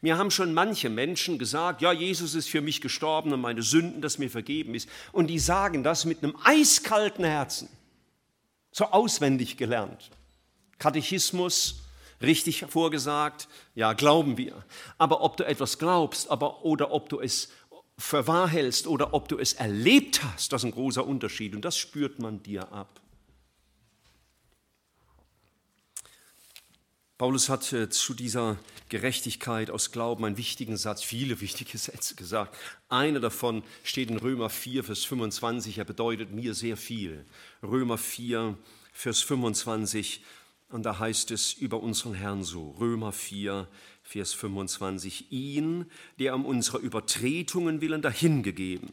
[0.00, 4.02] Mir haben schon manche Menschen gesagt, ja, Jesus ist für mich gestorben und meine Sünden,
[4.02, 4.88] dass mir vergeben ist.
[5.12, 7.68] Und die sagen das mit einem eiskalten Herzen,
[8.70, 10.10] so auswendig gelernt.
[10.78, 11.82] Katechismus,
[12.20, 14.64] richtig vorgesagt, ja, glauben wir.
[14.98, 17.48] Aber ob du etwas glaubst aber, oder ob du es
[17.98, 21.64] für wahr hältst oder ob du es erlebt hast, das ist ein großer Unterschied und
[21.64, 23.00] das spürt man dir ab.
[27.18, 28.58] Paulus hat äh, zu dieser
[28.90, 32.54] Gerechtigkeit aus Glauben einen wichtigen Satz, viele wichtige Sätze gesagt.
[32.90, 37.24] Einer davon steht in Römer 4, Vers 25, er bedeutet mir sehr viel.
[37.62, 38.58] Römer 4,
[38.92, 40.22] Vers 25,
[40.68, 43.66] und da heißt es über unseren Herrn so, Römer 4,
[44.02, 45.86] Vers 25, ihn,
[46.18, 48.90] der um unserer Übertretungen willen dahingegeben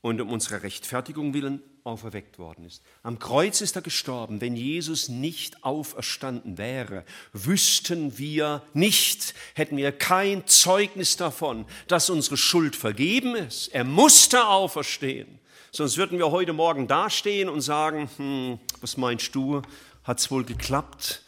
[0.00, 2.82] und um unserer Rechtfertigung willen auferweckt worden ist.
[3.02, 4.40] Am Kreuz ist er gestorben.
[4.40, 12.36] Wenn Jesus nicht auferstanden wäre, wüssten wir nicht, hätten wir kein Zeugnis davon, dass unsere
[12.36, 13.68] Schuld vergeben ist.
[13.68, 15.40] Er musste auferstehen.
[15.70, 19.62] Sonst würden wir heute Morgen dastehen und sagen, hm, was meinst du,
[20.04, 21.22] hat es wohl geklappt?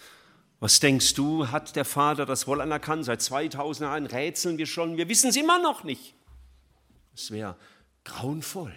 [0.61, 3.05] Was denkst du, hat der Vater das wohl anerkannt?
[3.05, 6.15] Seit 2000 Jahren rätseln wir schon, wir wissen es immer noch nicht.
[7.15, 7.57] Es wäre
[8.05, 8.75] grauenvoll.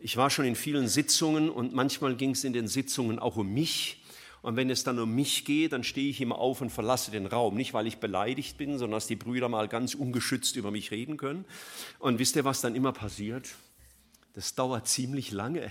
[0.00, 3.52] Ich war schon in vielen Sitzungen und manchmal ging es in den Sitzungen auch um
[3.52, 4.02] mich.
[4.40, 7.26] Und wenn es dann um mich geht, dann stehe ich immer auf und verlasse den
[7.26, 7.54] Raum.
[7.54, 11.16] Nicht, weil ich beleidigt bin, sondern dass die Brüder mal ganz ungeschützt über mich reden
[11.16, 11.44] können.
[11.98, 13.50] Und wisst ihr, was dann immer passiert?
[14.34, 15.70] Das dauert ziemlich lange,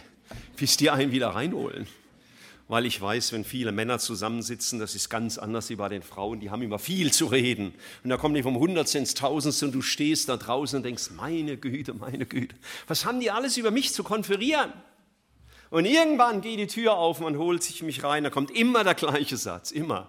[0.55, 1.87] bis die einen wieder reinholen
[2.71, 6.39] weil ich weiß, wenn viele Männer zusammensitzen, das ist ganz anders wie bei den Frauen,
[6.39, 7.73] die haben immer viel zu reden.
[8.01, 11.09] Und da kommen die vom Hundertste ins Tausendste und du stehst da draußen und denkst,
[11.17, 12.55] meine Güte, meine Güte,
[12.87, 14.71] was haben die alles über mich zu konferieren?
[15.69, 18.95] Und irgendwann geht die Tür auf, man holt sich mich rein, da kommt immer der
[18.95, 20.07] gleiche Satz, immer.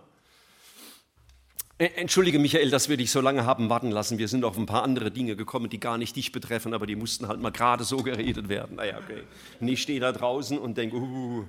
[1.78, 4.18] Entschuldige, Michael, dass wir dich so lange haben warten lassen.
[4.18, 6.94] Wir sind auf ein paar andere Dinge gekommen, die gar nicht dich betreffen, aber die
[6.94, 8.76] mussten halt mal gerade so geredet werden.
[8.76, 9.24] Naja, okay.
[9.58, 11.44] Und ich stehe da draußen und denke, uh,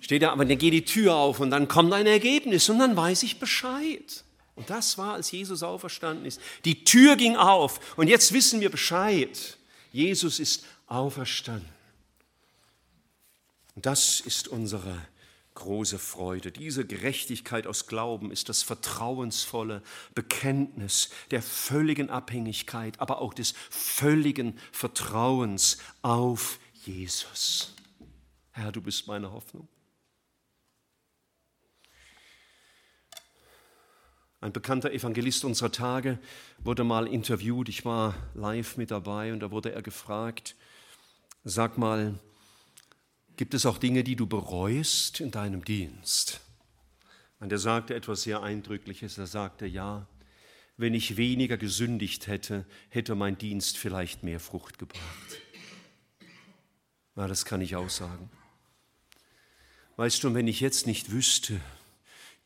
[0.00, 2.96] Steht da, aber dann geht die Tür auf und dann kommt ein Ergebnis und dann
[2.96, 4.24] weiß ich Bescheid.
[4.54, 6.40] Und das war, als Jesus auferstanden ist.
[6.64, 9.56] Die Tür ging auf und jetzt wissen wir Bescheid.
[9.92, 11.68] Jesus ist auferstanden.
[13.74, 15.00] Und das ist unsere
[15.54, 16.52] große Freude.
[16.52, 19.82] Diese Gerechtigkeit aus Glauben ist das vertrauensvolle
[20.14, 27.74] Bekenntnis der völligen Abhängigkeit, aber auch des völligen Vertrauens auf Jesus.
[28.52, 29.68] Herr, du bist meine Hoffnung.
[34.40, 36.18] Ein bekannter Evangelist unserer Tage
[36.64, 40.56] wurde mal interviewt, ich war live mit dabei und da wurde er gefragt,
[41.44, 42.18] sag mal,
[43.36, 46.40] gibt es auch Dinge, die du bereust in deinem Dienst?
[47.38, 50.06] Und er sagte etwas sehr Eindrückliches, er sagte, ja,
[50.78, 55.42] wenn ich weniger gesündigt hätte, hätte mein Dienst vielleicht mehr Frucht gebracht.
[57.14, 58.30] Na, das kann ich auch sagen.
[59.96, 61.60] Weißt du, wenn ich jetzt nicht wüsste,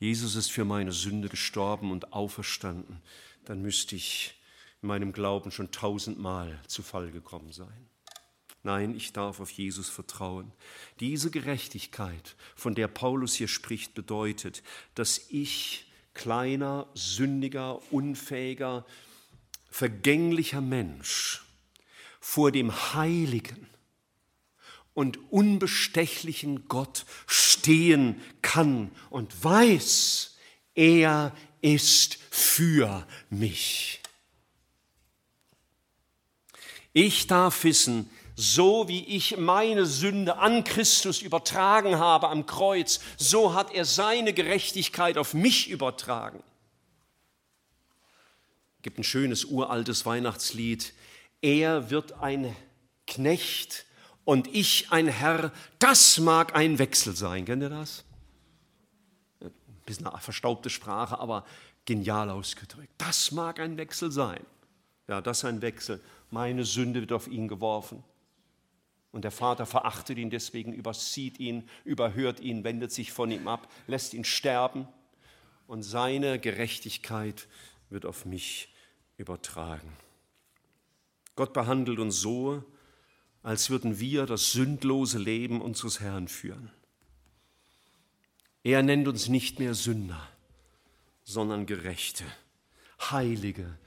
[0.04, 3.00] Jesus ist für meine Sünde gestorben und auferstanden,
[3.46, 4.34] dann müsste ich
[4.82, 7.88] in meinem Glauben schon tausendmal zu Fall gekommen sein.
[8.62, 10.52] Nein, ich darf auf Jesus vertrauen.
[11.00, 14.62] Diese Gerechtigkeit, von der Paulus hier spricht, bedeutet,
[14.94, 18.84] dass ich kleiner, sündiger, unfähiger,
[19.70, 21.46] vergänglicher Mensch
[22.20, 23.70] vor dem Heiligen,
[24.94, 30.36] und unbestechlichen Gott stehen kann und weiß,
[30.74, 34.00] er ist für mich.
[36.92, 43.54] Ich darf wissen, so wie ich meine Sünde an Christus übertragen habe am Kreuz, so
[43.54, 46.42] hat er seine Gerechtigkeit auf mich übertragen.
[48.78, 50.92] Es gibt ein schönes uraltes Weihnachtslied.
[51.40, 52.54] Er wird ein
[53.06, 53.86] Knecht
[54.24, 57.44] und ich ein Herr, das mag ein Wechsel sein.
[57.44, 58.04] Kennt ihr das?
[59.40, 59.52] Ein
[59.84, 61.44] bisschen eine verstaubte Sprache, aber
[61.84, 62.92] genial ausgedrückt.
[62.98, 64.44] Das mag ein Wechsel sein.
[65.08, 66.00] Ja, das ist ein Wechsel.
[66.30, 68.02] Meine Sünde wird auf ihn geworfen.
[69.12, 73.70] Und der Vater verachtet ihn deswegen, übersieht ihn, überhört ihn, wendet sich von ihm ab,
[73.86, 74.88] lässt ihn sterben.
[75.66, 77.46] Und seine Gerechtigkeit
[77.90, 78.74] wird auf mich
[79.16, 79.96] übertragen.
[81.36, 82.64] Gott behandelt uns so,
[83.44, 86.70] als würden wir das sündlose Leben unseres Herrn führen.
[88.64, 90.26] Er nennt uns nicht mehr Sünder,
[91.24, 92.24] sondern Gerechte,
[93.10, 93.78] Heilige,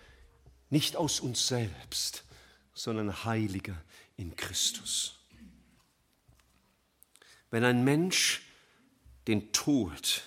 [0.70, 2.24] nicht aus uns selbst,
[2.76, 3.76] sondern Heilige
[4.16, 5.16] in Christus.
[7.50, 8.44] Wenn ein Mensch
[9.28, 10.22] den Tod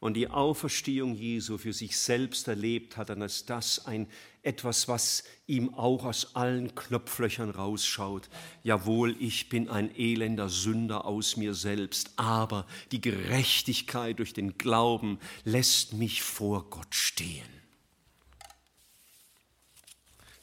[0.00, 4.06] und die Auferstehung Jesu für sich selbst erlebt hat, dann ist das ein
[4.46, 8.28] etwas, was ihm auch aus allen Knopflöchern rausschaut.
[8.62, 15.18] Jawohl, ich bin ein elender Sünder aus mir selbst, aber die Gerechtigkeit durch den Glauben
[15.44, 17.56] lässt mich vor Gott stehen.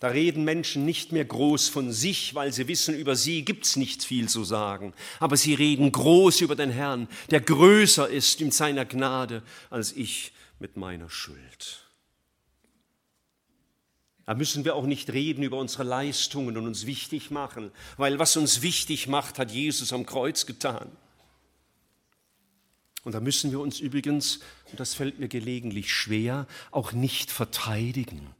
[0.04, 3.78] Da reden Menschen nicht mehr groß von sich, weil sie wissen, über sie gibt es
[3.78, 4.94] nicht viel zu sagen.
[5.22, 10.34] Aber sie reden groß über den Herrn, der größer ist in seiner Gnade als ich
[10.60, 11.83] mit meiner Schuld.
[14.25, 18.38] Da müssen wir auch nicht reden über unsere Leistungen und uns wichtig machen, weil was
[18.38, 20.89] uns wichtig macht, hat Jesus am Kreuz getan.
[23.03, 24.39] Und da müssen wir uns übrigens,
[24.71, 28.33] und das fällt mir gelegentlich schwer, auch nicht verteidigen.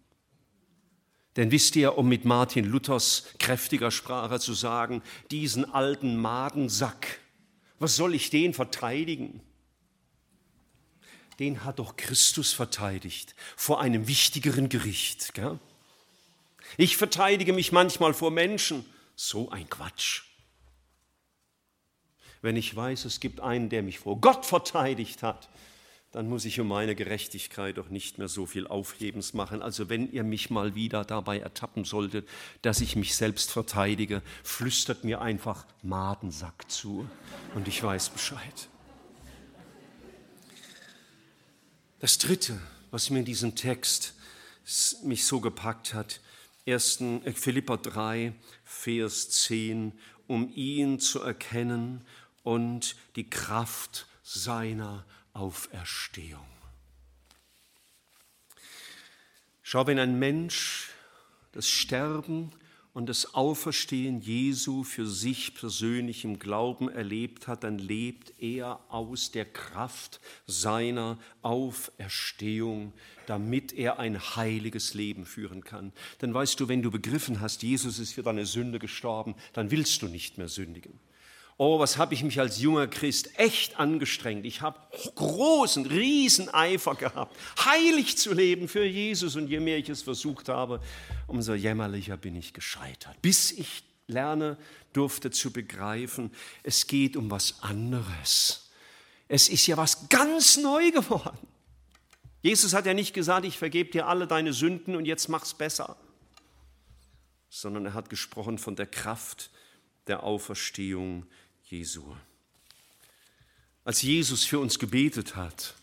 [1.36, 7.20] Denn wisst ihr, um mit Martin Luthers kräftiger Sprache zu sagen, diesen alten Madensack,
[7.80, 9.42] was soll ich den verteidigen?
[11.40, 15.34] Den hat doch Christus verteidigt vor einem wichtigeren Gericht.
[15.34, 15.60] Gell?
[16.78, 18.86] Ich verteidige mich manchmal vor Menschen.
[19.16, 20.24] So ein Quatsch.
[22.42, 25.50] Wenn ich weiß, es gibt einen, der mich vor Gott verteidigt hat,
[26.12, 29.64] dann muss ich um meine Gerechtigkeit doch nicht mehr so viel Aufhebens machen.
[29.64, 32.30] Also wenn ihr mich mal wieder dabei ertappen solltet,
[32.62, 37.10] dass ich mich selbst verteidige, flüstert mir einfach Madensack zu
[37.56, 38.70] und ich weiß Bescheid.
[42.00, 42.60] Das Dritte,
[42.92, 44.14] was mir in diesem Text
[45.04, 46.20] mich so gepackt hat,
[46.66, 47.02] 1.
[47.02, 49.94] Äh, Philippa 3, Vers 10,
[50.28, 52.06] um ihn zu erkennen
[52.44, 56.46] und die Kraft seiner Auferstehung.
[59.62, 60.90] Schau, wenn ein Mensch
[61.52, 62.52] das Sterben
[62.94, 69.32] und das Auferstehen Jesu für sich persönlich im Glauben erlebt hat, dann lebt er aus
[69.32, 72.94] der Kraft seiner Auferstehung,
[73.26, 75.92] damit er ein heiliges Leben führen kann.
[76.22, 80.02] Denn weißt du, wenn du begriffen hast, Jesus ist für deine Sünde gestorben, dann willst
[80.04, 81.00] du nicht mehr sündigen.
[81.58, 84.46] Oh, was habe ich mich als junger Christ echt angestrengt.
[84.46, 84.80] Ich habe
[85.16, 89.36] großen, riesen Eifer gehabt, heilig zu leben für Jesus.
[89.36, 90.82] Und je mehr ich es versucht habe,
[91.28, 93.22] umso jämmerlicher bin ich gescheitert.
[93.22, 94.58] Bis ich lerne
[94.94, 96.32] durfte zu begreifen,
[96.64, 98.72] es geht um was anderes.
[99.28, 101.48] Es ist ja was ganz neu geworden.
[102.42, 105.96] Jesus hat ja nicht gesagt, ich vergebe dir alle deine Sünden und jetzt mach's besser,
[107.50, 109.50] sondern er hat gesprochen von der Kraft
[110.08, 111.26] der Auferstehung
[111.66, 112.04] Jesu.
[113.84, 115.76] Als Jesus für uns gebetet hat,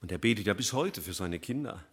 [0.00, 1.84] und er betet ja bis heute für seine Kinder,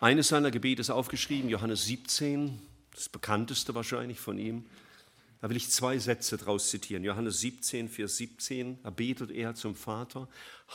[0.00, 2.60] eines seiner Gebete ist aufgeschrieben, Johannes 17,
[2.94, 4.64] das bekannteste wahrscheinlich von ihm.
[5.40, 7.04] Da will ich zwei Sätze daraus zitieren.
[7.04, 10.28] Johannes 17, Vers 17, da betet er zum Vater,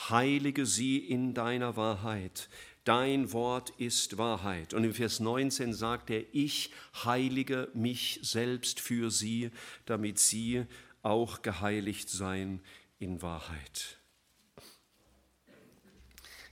[0.10, 2.50] heilige sie in deiner Wahrheit
[2.86, 4.74] dein Wort ist Wahrheit.
[4.74, 6.72] Und im Vers 19 sagt er, ich
[7.04, 9.52] heilige mich selbst für sie,
[9.86, 10.66] damit sie
[11.04, 12.62] auch geheiligt seien
[13.00, 14.00] in Wahrheit.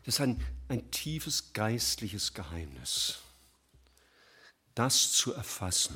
[0.05, 3.19] Das ist ein, ein tiefes geistliches Geheimnis,
[4.75, 5.95] das zu erfassen.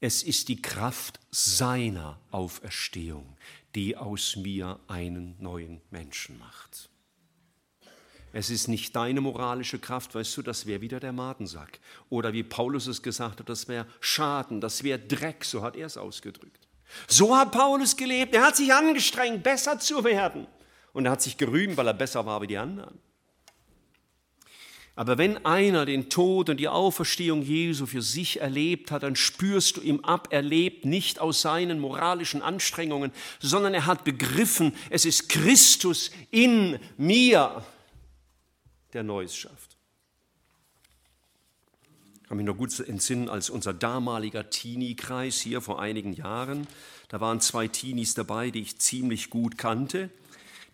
[0.00, 3.36] Es ist die Kraft seiner Auferstehung,
[3.74, 6.90] die aus mir einen neuen Menschen macht.
[8.32, 11.78] Es ist nicht deine moralische Kraft, weißt du, das wäre wieder der Madensack.
[12.08, 15.86] Oder wie Paulus es gesagt hat, das wäre Schaden, das wäre Dreck, so hat er
[15.86, 16.66] es ausgedrückt.
[17.08, 20.46] So hat Paulus gelebt, er hat sich angestrengt, besser zu werden.
[20.92, 22.98] Und er hat sich gerühmt, weil er besser war wie die anderen.
[24.94, 29.78] Aber wenn einer den Tod und die Auferstehung Jesu für sich erlebt hat, dann spürst
[29.78, 35.06] du ihm ab, er lebt nicht aus seinen moralischen Anstrengungen, sondern er hat begriffen, es
[35.06, 37.64] ist Christus in mir,
[38.92, 39.76] der Neues schafft.
[42.22, 46.66] Ich kann mich noch gut entsinnen, als unser damaliger Teenie-Kreis hier vor einigen Jahren,
[47.12, 50.08] da waren zwei Teenies dabei, die ich ziemlich gut kannte.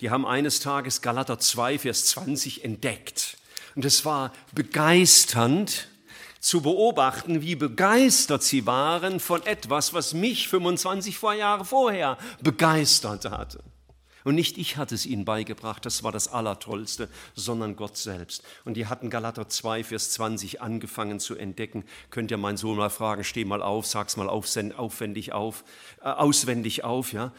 [0.00, 3.37] Die haben eines Tages Galater 2, Vers 20 entdeckt.
[3.74, 5.88] Und es war begeisternd
[6.38, 13.62] zu beobachten, wie begeistert sie waren von etwas, was mich 25 Jahre vorher begeistert hatte.
[14.24, 18.42] Und nicht ich hatte es ihnen beigebracht, das war das Allertollste, sondern Gott selbst.
[18.64, 21.85] Und die hatten Galater 2, Vers 20 angefangen zu entdecken.
[22.11, 25.64] Könnt ihr meinen Sohn mal fragen, steh mal auf, sag's mal aufwendig auf,
[26.00, 27.33] äh, auswendig auf, ja.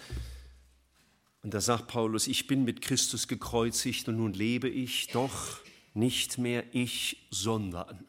[1.42, 5.60] Und da sagt Paulus, ich bin mit Christus gekreuzigt und nun lebe ich, doch
[5.94, 8.08] nicht mehr ich, sondern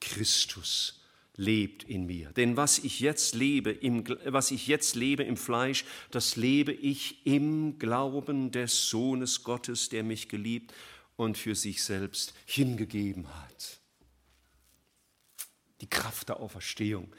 [0.00, 1.03] Christus
[1.36, 2.30] lebt in mir.
[2.32, 7.26] Denn was ich jetzt lebe, im, was ich jetzt lebe im Fleisch, das lebe ich
[7.26, 10.72] im Glauben des Sohnes Gottes, der mich geliebt
[11.16, 13.80] und für sich selbst hingegeben hat.
[15.80, 17.12] Die Kraft der Auferstehung.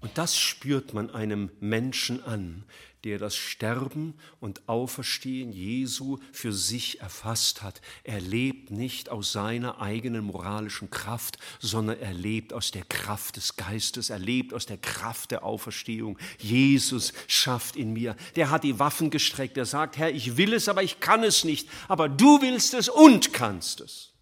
[0.00, 2.64] Und das spürt man einem Menschen an,
[3.04, 7.80] der das Sterben und Auferstehen Jesu für sich erfasst hat.
[8.02, 13.54] Er lebt nicht aus seiner eigenen moralischen Kraft, sondern er lebt aus der Kraft des
[13.54, 16.18] Geistes, er lebt aus der Kraft der Auferstehung.
[16.38, 18.16] Jesus schafft in mir.
[18.34, 21.44] Der hat die Waffen gestreckt, der sagt, Herr, ich will es, aber ich kann es
[21.44, 24.14] nicht, aber du willst es und kannst es.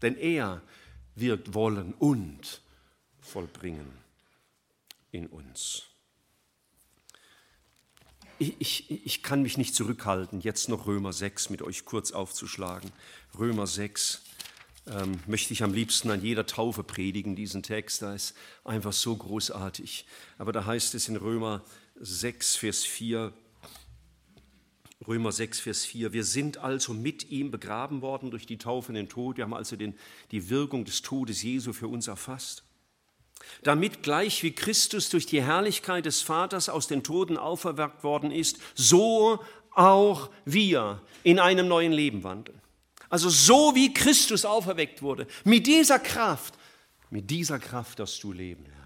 [0.00, 0.62] Denn er
[1.16, 2.62] wird wollen und
[3.20, 4.00] vollbringen
[5.12, 5.84] in uns.
[8.38, 12.90] Ich, ich, ich, kann mich nicht zurückhalten, jetzt noch Römer 6 mit euch kurz aufzuschlagen.
[13.38, 14.22] Römer 6
[14.86, 18.00] ähm, möchte ich am liebsten an jeder Taufe predigen, diesen Text.
[18.00, 18.34] Da ist
[18.64, 20.06] einfach so großartig.
[20.38, 21.62] Aber da heißt es in Römer
[21.96, 23.30] 6, Vers 4,
[25.06, 28.94] Römer 6, Vers 4, wir sind also mit ihm begraben worden durch die Taufe in
[28.94, 29.36] den Tod.
[29.36, 29.98] Wir haben also den,
[30.30, 32.64] die Wirkung des Todes Jesu für uns erfasst
[33.62, 38.58] damit gleich wie Christus durch die Herrlichkeit des Vaters aus den Toten auferweckt worden ist,
[38.74, 39.40] so
[39.72, 42.60] auch wir in einem neuen Leben wandeln.
[43.08, 46.54] Also so wie Christus auferweckt wurde, mit dieser Kraft,
[47.10, 48.80] mit dieser Kraft darfst du leben lernen.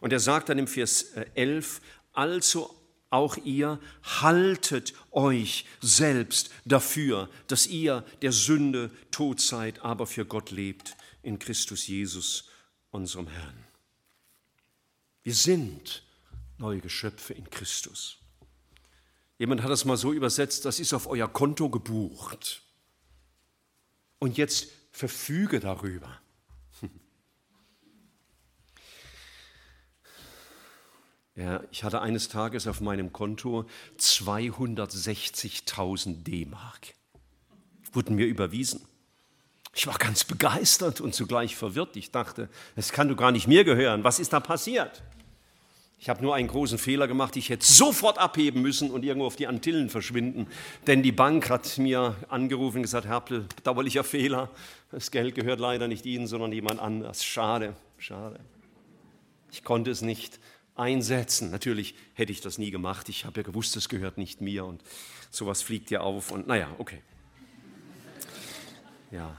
[0.00, 1.80] Und er sagt dann im Vers 11, äh,
[2.12, 2.74] also
[3.08, 10.50] auch ihr haltet euch selbst dafür, dass ihr der Sünde tot seid, aber für Gott
[10.50, 12.50] lebt in Christus Jesus
[12.96, 13.64] unserem Herrn.
[15.22, 16.02] Wir sind
[16.58, 18.16] neue Geschöpfe in Christus.
[19.38, 22.62] Jemand hat das mal so übersetzt, das ist auf euer Konto gebucht.
[24.18, 26.18] Und jetzt verfüge darüber.
[31.38, 33.66] Ja, ich hatte eines Tages auf meinem Konto
[33.98, 36.94] 260.000 D-Mark.
[37.92, 38.88] Wurden mir überwiesen.
[39.76, 41.96] Ich war ganz begeistert und zugleich verwirrt.
[41.96, 44.04] Ich dachte, es kann doch gar nicht mir gehören.
[44.04, 45.02] Was ist da passiert?
[45.98, 47.36] Ich habe nur einen großen Fehler gemacht.
[47.36, 50.46] Ich hätte sofort abheben müssen und irgendwo auf die Antillen verschwinden.
[50.86, 54.50] Denn die Bank hat mir angerufen und gesagt, Herr bedauerlicher Fehler.
[54.92, 57.22] Das Geld gehört leider nicht Ihnen, sondern jemand anders.
[57.22, 58.40] Schade, schade.
[59.52, 60.40] Ich konnte es nicht
[60.74, 61.50] einsetzen.
[61.50, 63.10] Natürlich hätte ich das nie gemacht.
[63.10, 64.82] Ich habe ja gewusst, es gehört nicht mir und
[65.30, 67.02] sowas fliegt ja auf und naja, okay.
[69.10, 69.36] Ja,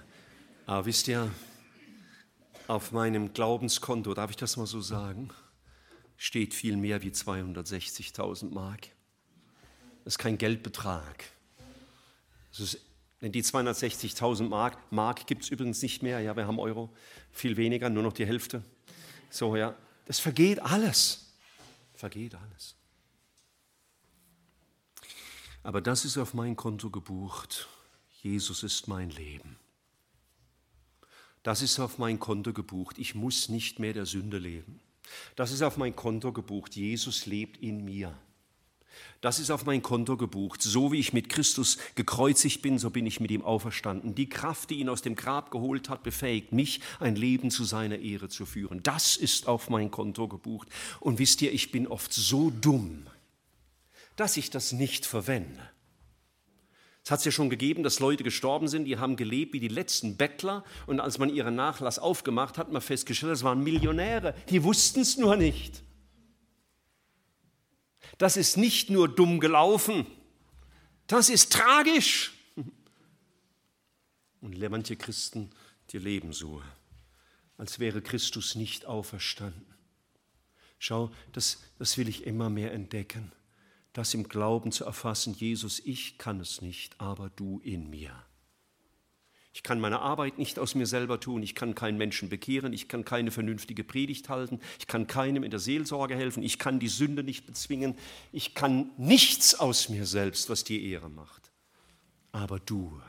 [0.68, 1.32] aber wisst ihr,
[2.68, 5.30] auf meinem Glaubenskonto, darf ich das mal so sagen,
[6.18, 8.90] steht viel mehr wie 260.000 Mark.
[10.04, 11.24] Das ist kein Geldbetrag.
[12.52, 12.82] Das ist,
[13.22, 16.94] denn die 260.000 Mark, Mark gibt es übrigens nicht mehr, ja, wir haben Euro,
[17.32, 18.62] viel weniger, nur noch die Hälfte.
[19.30, 19.74] So, ja,
[20.06, 21.34] das vergeht alles.
[21.94, 22.76] Vergeht alles.
[25.64, 27.68] Aber das ist auf mein Konto gebucht.
[28.22, 29.58] Jesus ist mein Leben.
[31.48, 32.98] Das ist auf mein Konto gebucht.
[33.00, 34.82] Ich muss nicht mehr der Sünde leben.
[35.38, 36.76] Das ist auf mein Konto gebucht.
[36.76, 38.14] Jesus lebt in mir.
[39.22, 40.62] Das ist auf mein Konto gebucht.
[40.62, 44.14] So wie ich mit Christus gekreuzigt bin, so bin ich mit ihm auferstanden.
[44.14, 48.00] Die Kraft, die ihn aus dem Grab geholt hat, befähigt mich, ein Leben zu seiner
[48.00, 48.84] Ehre zu führen.
[48.84, 50.68] Das ist auf mein Konto gebucht.
[51.00, 53.08] Und wisst ihr, ich bin oft so dumm,
[54.18, 55.62] dass ich das nicht verwende.
[57.08, 59.70] Es hat es ja schon gegeben, dass Leute gestorben sind, die haben gelebt wie die
[59.70, 60.66] letzten Bettler.
[60.88, 64.36] Und als man ihren Nachlass aufgemacht hat, hat man festgestellt, das waren Millionäre.
[64.50, 65.84] Die wussten es nur nicht.
[68.18, 70.06] Das ist nicht nur dumm gelaufen,
[71.08, 72.34] das ist tragisch.
[74.42, 75.52] Und manche Christen,
[75.92, 76.62] die leben so,
[77.58, 79.66] als wäre Christus nicht auferstanden.
[80.78, 83.32] Schau, das, das will ich immer mehr entdecken
[83.98, 88.12] das im Glauben zu erfassen, Jesus, ich kann es nicht, aber du in mir.
[89.54, 92.88] Ich kann meine Arbeit nicht aus mir selber tun, ich kann keinen Menschen bekehren, ich
[92.88, 96.90] kann keine vernünftige Predigt halten, ich kann keinem in der Seelsorge helfen, ich kann die
[96.90, 97.98] Sünde nicht bezwingen,
[98.32, 101.52] ich kann nichts aus mir selbst, was dir Ehre macht.
[102.32, 103.02] Aber du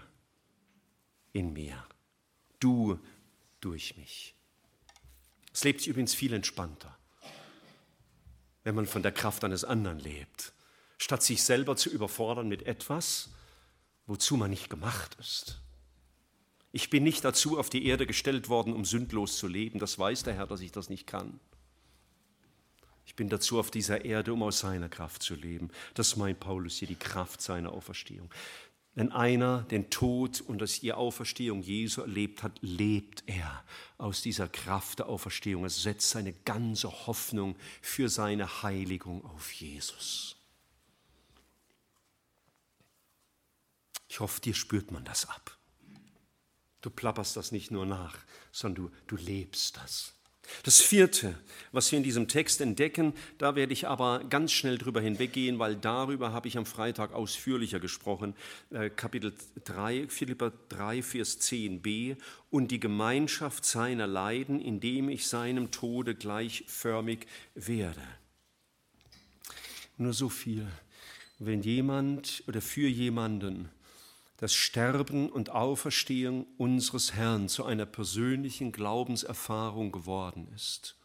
[1.34, 1.84] in mir,
[2.60, 2.98] du
[3.60, 4.34] durch mich.
[5.52, 6.96] Es lebt sich übrigens viel entspannter,
[8.64, 10.54] wenn man von der Kraft eines anderen lebt
[10.98, 13.30] statt sich selber zu überfordern mit etwas,
[14.06, 15.60] wozu man nicht gemacht ist.
[16.72, 19.78] Ich bin nicht dazu auf die Erde gestellt worden, um sündlos zu leben.
[19.78, 21.40] Das weiß der Herr, dass ich das nicht kann.
[23.06, 25.70] Ich bin dazu auf dieser Erde, um aus seiner Kraft zu leben.
[25.94, 28.30] Das meint Paulus hier, die Kraft seiner Auferstehung.
[28.94, 33.64] Wenn einer den Tod und das die Auferstehung Jesu erlebt hat, lebt er
[33.96, 35.62] aus dieser Kraft der Auferstehung.
[35.62, 40.37] Er setzt seine ganze Hoffnung für seine Heiligung auf Jesus.
[44.08, 45.56] Ich hoffe, dir spürt man das ab.
[46.80, 48.16] Du plapperst das nicht nur nach,
[48.52, 50.14] sondern du, du lebst das.
[50.62, 51.38] Das vierte,
[51.72, 55.76] was wir in diesem Text entdecken, da werde ich aber ganz schnell drüber hinweggehen, weil
[55.76, 58.34] darüber habe ich am Freitag ausführlicher gesprochen.
[58.70, 59.34] Äh, Kapitel
[59.64, 62.16] 3, Philippa 3, Vers 10b.
[62.50, 68.02] Und die Gemeinschaft seiner Leiden, indem ich seinem Tode gleichförmig werde.
[69.98, 70.66] Nur so viel.
[71.38, 73.68] Wenn jemand oder für jemanden
[74.38, 80.96] das Sterben und Auferstehen unseres Herrn zu einer persönlichen Glaubenserfahrung geworden ist,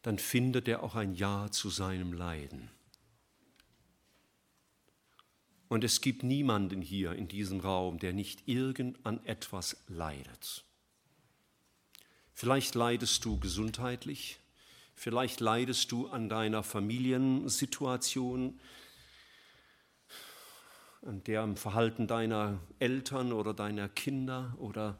[0.00, 2.70] dann findet er auch ein Ja zu seinem Leiden.
[5.68, 10.64] Und es gibt niemanden hier in diesem Raum, der nicht irgend an etwas leidet.
[12.32, 14.38] Vielleicht leidest du gesundheitlich,
[14.94, 18.58] vielleicht leidest du an deiner Familiensituation,
[21.04, 24.98] dem Verhalten deiner Eltern oder deiner Kinder oder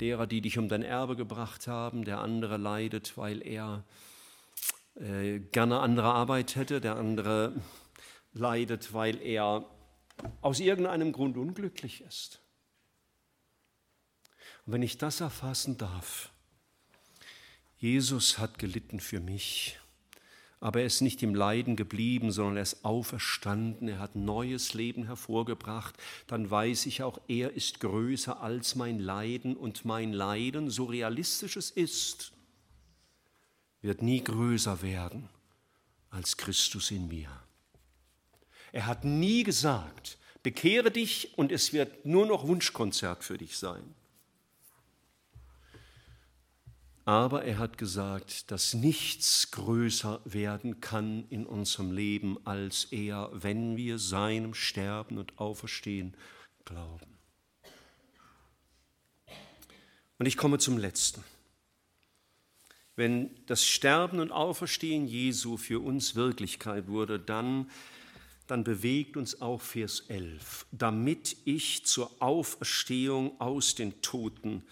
[0.00, 2.04] derer, die dich um dein Erbe gebracht haben.
[2.04, 3.84] Der andere leidet, weil er
[4.94, 6.80] äh, gerne andere Arbeit hätte.
[6.80, 7.54] Der andere
[8.32, 9.66] leidet, weil er
[10.40, 12.40] aus irgendeinem Grund unglücklich ist.
[14.66, 16.30] Und wenn ich das erfassen darf,
[17.78, 19.78] Jesus hat gelitten für mich
[20.62, 25.06] aber er ist nicht im Leiden geblieben, sondern er ist auferstanden, er hat neues Leben
[25.06, 25.96] hervorgebracht,
[26.28, 31.56] dann weiß ich auch, er ist größer als mein Leiden und mein Leiden, so realistisch
[31.56, 32.32] es ist,
[33.80, 35.28] wird nie größer werden
[36.10, 37.28] als Christus in mir.
[38.70, 43.96] Er hat nie gesagt, bekehre dich und es wird nur noch Wunschkonzert für dich sein.
[47.04, 53.76] Aber er hat gesagt, dass nichts größer werden kann in unserem Leben als er, wenn
[53.76, 56.14] wir seinem Sterben und Auferstehen
[56.64, 57.06] glauben.
[60.18, 61.24] Und ich komme zum letzten.
[62.94, 67.68] Wenn das Sterben und Auferstehen Jesu für uns Wirklichkeit wurde, dann,
[68.46, 74.62] dann bewegt uns auch Vers 11, damit ich zur Auferstehung aus den Toten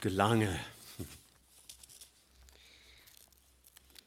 [0.00, 0.58] gelange.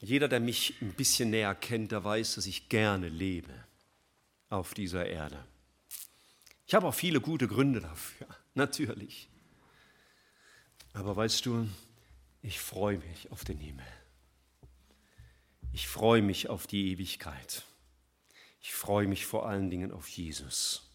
[0.02, 3.52] Jeder, der mich ein bisschen näher kennt, der weiß, dass ich gerne lebe
[4.48, 5.46] auf dieser Erde.
[6.66, 9.28] Ich habe auch viele gute Gründe dafür, natürlich.
[10.92, 11.68] Aber weißt du,
[12.42, 13.86] ich freue mich auf den Himmel.
[15.72, 17.64] Ich freue mich auf die Ewigkeit.
[18.60, 20.90] Ich freue mich vor allen Dingen auf Jesus.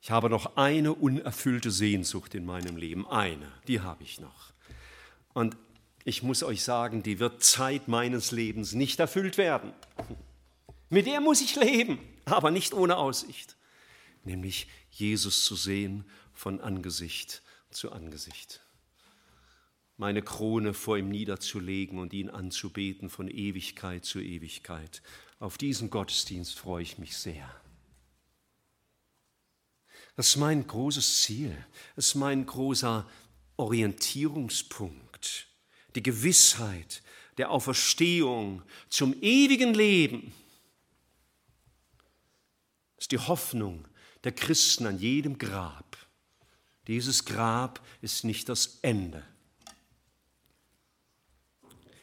[0.00, 4.54] Ich habe noch eine unerfüllte Sehnsucht in meinem Leben, eine, die habe ich noch.
[5.34, 5.56] Und
[6.06, 9.72] ich muss euch sagen, die wird Zeit meines Lebens nicht erfüllt werden.
[10.88, 13.56] Mit der muss ich leben, aber nicht ohne Aussicht,
[14.22, 18.60] nämlich Jesus zu sehen von Angesicht zu Angesicht.
[19.96, 25.02] Meine Krone vor ihm niederzulegen und ihn anzubeten von Ewigkeit zu Ewigkeit.
[25.40, 27.50] Auf diesen Gottesdienst freue ich mich sehr.
[30.14, 31.56] Das ist mein großes Ziel,
[31.96, 33.08] das ist mein großer
[33.56, 35.05] Orientierungspunkt
[35.96, 37.02] die Gewissheit
[37.38, 40.32] der Auferstehung zum ewigen Leben.
[42.96, 43.86] Ist die Hoffnung
[44.24, 45.96] der Christen an jedem Grab.
[46.86, 49.24] Dieses Grab ist nicht das Ende.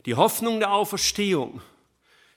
[0.05, 1.61] Die Hoffnung der Auferstehung,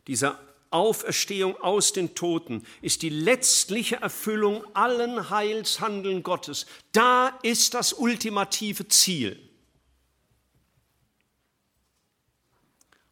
[0.07, 0.41] dieser
[0.71, 6.67] Auferstehung aus den Toten, ist die letztliche Erfüllung allen Heilshandeln Gottes.
[6.93, 9.46] Da ist das ultimative Ziel.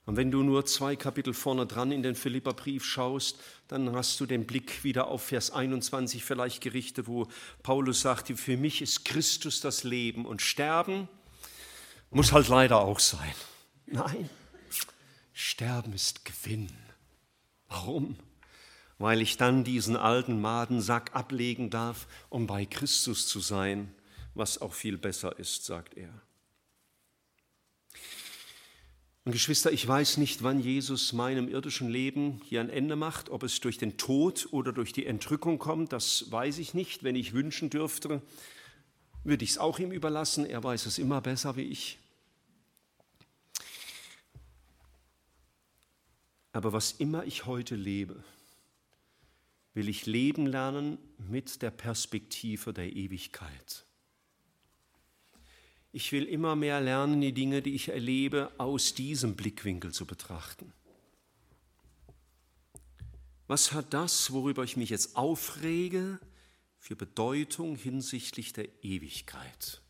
[0.06, 4.26] Und wenn du nur zwei Kapitel vorne dran in den Philipperbrief schaust, dann hast du
[4.26, 7.26] den Blick wieder auf Vers 21 vielleicht gerichtet, wo
[7.62, 11.08] Paulus sagte, für mich ist Christus das Leben und Sterben
[12.10, 13.34] muss halt leider auch sein.
[13.86, 14.30] Nein,
[15.32, 16.70] Sterben ist Gewinn.
[17.68, 18.16] Warum?
[18.98, 23.92] Weil ich dann diesen alten Madensack ablegen darf, um bei Christus zu sein,
[24.34, 26.22] was auch viel besser ist, sagt er.
[29.24, 33.42] Und Geschwister, ich weiß nicht, wann Jesus meinem irdischen Leben hier ein Ende macht, ob
[33.42, 37.04] es durch den Tod oder durch die Entrückung kommt, das weiß ich nicht.
[37.04, 38.20] Wenn ich wünschen dürfte,
[39.24, 40.44] würde ich es auch ihm überlassen.
[40.44, 41.98] Er weiß es immer besser wie ich.
[46.52, 48.22] Aber was immer ich heute lebe,
[49.72, 53.83] will ich leben lernen mit der Perspektive der Ewigkeit.
[55.96, 60.72] Ich will immer mehr lernen, die Dinge, die ich erlebe, aus diesem Blickwinkel zu betrachten.
[63.46, 66.18] Was hat das, worüber ich mich jetzt aufrege,
[66.80, 69.82] für Bedeutung hinsichtlich der Ewigkeit?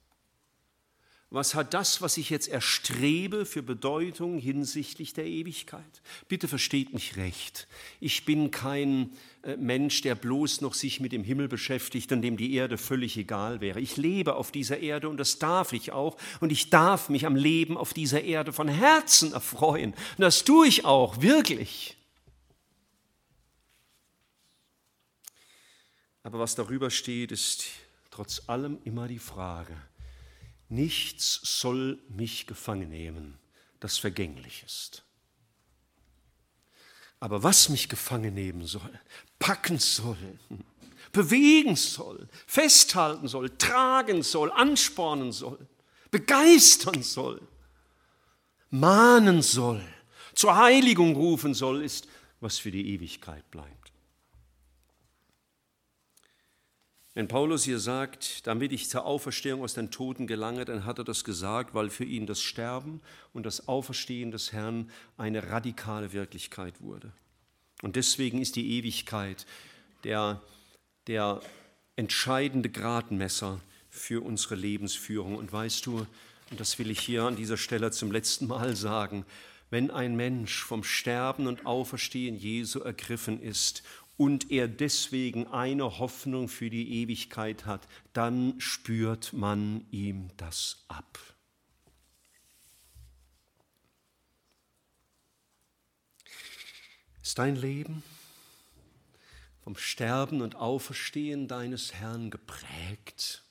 [1.34, 5.82] Was hat das, was ich jetzt erstrebe, für Bedeutung hinsichtlich der Ewigkeit?
[6.28, 7.66] Bitte versteht mich recht.
[7.98, 9.10] Ich bin kein
[9.42, 13.16] äh, Mensch, der bloß noch sich mit dem Himmel beschäftigt und dem die Erde völlig
[13.16, 13.80] egal wäre.
[13.80, 16.16] Ich lebe auf dieser Erde und das darf ich auch.
[16.38, 19.90] Und ich darf mich am Leben auf dieser Erde von Herzen erfreuen.
[19.90, 21.96] Und das tue ich auch, wirklich.
[26.22, 27.64] Aber was darüber steht, ist
[28.12, 29.76] trotz allem immer die Frage,
[30.74, 33.38] nichts soll mich gefangen nehmen,
[33.80, 35.04] das vergänglich ist.
[37.20, 39.00] Aber was mich gefangen nehmen soll,
[39.38, 40.38] packen soll,
[41.12, 45.66] bewegen soll, festhalten soll, tragen soll, anspornen soll,
[46.10, 47.40] begeistern soll,
[48.70, 49.82] mahnen soll,
[50.34, 52.08] zur Heiligung rufen soll, ist,
[52.40, 53.83] was für die Ewigkeit bleibt.
[57.14, 61.04] Wenn Paulus hier sagt, damit ich zur Auferstehung aus den Toten gelange, dann hat er
[61.04, 63.00] das gesagt, weil für ihn das Sterben
[63.32, 67.12] und das Auferstehen des Herrn eine radikale Wirklichkeit wurde.
[67.82, 69.46] Und deswegen ist die Ewigkeit
[70.02, 70.42] der,
[71.06, 71.40] der
[71.94, 73.60] entscheidende Gradmesser
[73.90, 75.36] für unsere Lebensführung.
[75.36, 76.06] Und weißt du,
[76.50, 79.24] und das will ich hier an dieser Stelle zum letzten Mal sagen,
[79.70, 83.82] wenn ein Mensch vom Sterben und Auferstehen Jesu ergriffen ist
[84.16, 91.18] und er deswegen eine Hoffnung für die Ewigkeit hat, dann spürt man ihm das ab.
[97.22, 98.02] Ist dein Leben
[99.64, 103.42] vom Sterben und Auferstehen deines Herrn geprägt?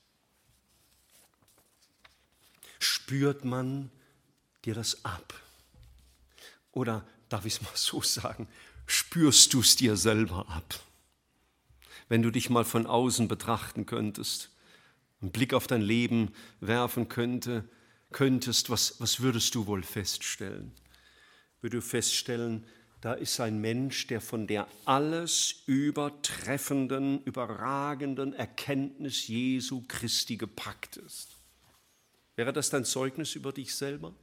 [2.78, 3.90] Spürt man
[4.64, 5.34] dir das ab?
[6.72, 7.04] Oder
[7.34, 8.46] darf ich es mal so sagen,
[8.86, 10.78] spürst du es dir selber ab.
[12.08, 14.50] Wenn du dich mal von außen betrachten könntest,
[15.20, 17.68] einen Blick auf dein Leben werfen könnte,
[18.12, 20.70] könntest, was, was würdest du wohl feststellen?
[21.60, 22.64] Würdest du feststellen,
[23.00, 31.30] da ist ein Mensch, der von der alles übertreffenden, überragenden Erkenntnis Jesu Christi gepackt ist.
[32.36, 34.14] Wäre das dein Zeugnis über dich selber?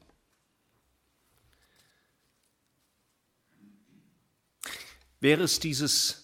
[5.21, 6.21] Wäre es dieses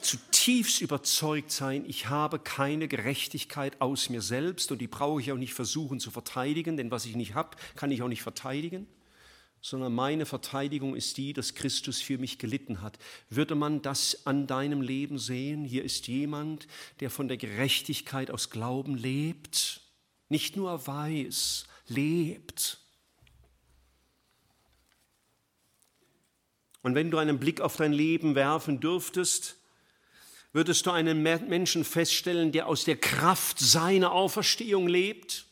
[0.00, 5.36] zutiefst überzeugt sein, ich habe keine Gerechtigkeit aus mir selbst und die brauche ich auch
[5.36, 8.88] nicht versuchen zu verteidigen, denn was ich nicht habe, kann ich auch nicht verteidigen,
[9.60, 12.98] sondern meine Verteidigung ist die, dass Christus für mich gelitten hat.
[13.30, 15.64] Würde man das an deinem Leben sehen?
[15.64, 16.66] Hier ist jemand,
[16.98, 19.82] der von der Gerechtigkeit aus Glauben lebt,
[20.28, 22.81] nicht nur weiß, lebt.
[26.82, 29.56] Und wenn du einen Blick auf dein Leben werfen dürftest,
[30.52, 35.46] würdest du einen Menschen feststellen, der aus der Kraft seiner Auferstehung lebt?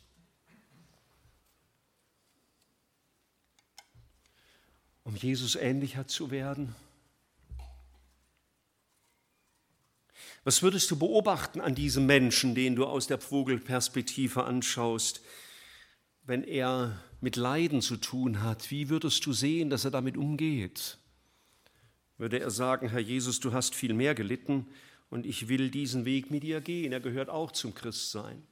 [5.05, 6.75] Um Jesus ähnlicher zu werden?
[10.43, 15.21] Was würdest du beobachten an diesem Menschen, den du aus der Vogelperspektive anschaust,
[16.25, 18.71] wenn er mit Leiden zu tun hat?
[18.71, 20.99] Wie würdest du sehen, dass er damit umgeht?
[22.21, 24.67] Würde er sagen, Herr Jesus, du hast viel mehr gelitten
[25.09, 26.93] und ich will diesen Weg mit dir gehen.
[26.93, 28.43] Er gehört auch zum Christsein.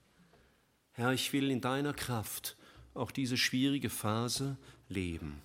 [0.92, 2.56] Herr, ich will in deiner Kraft
[2.94, 4.56] auch diese schwierige Phase
[4.88, 5.42] leben.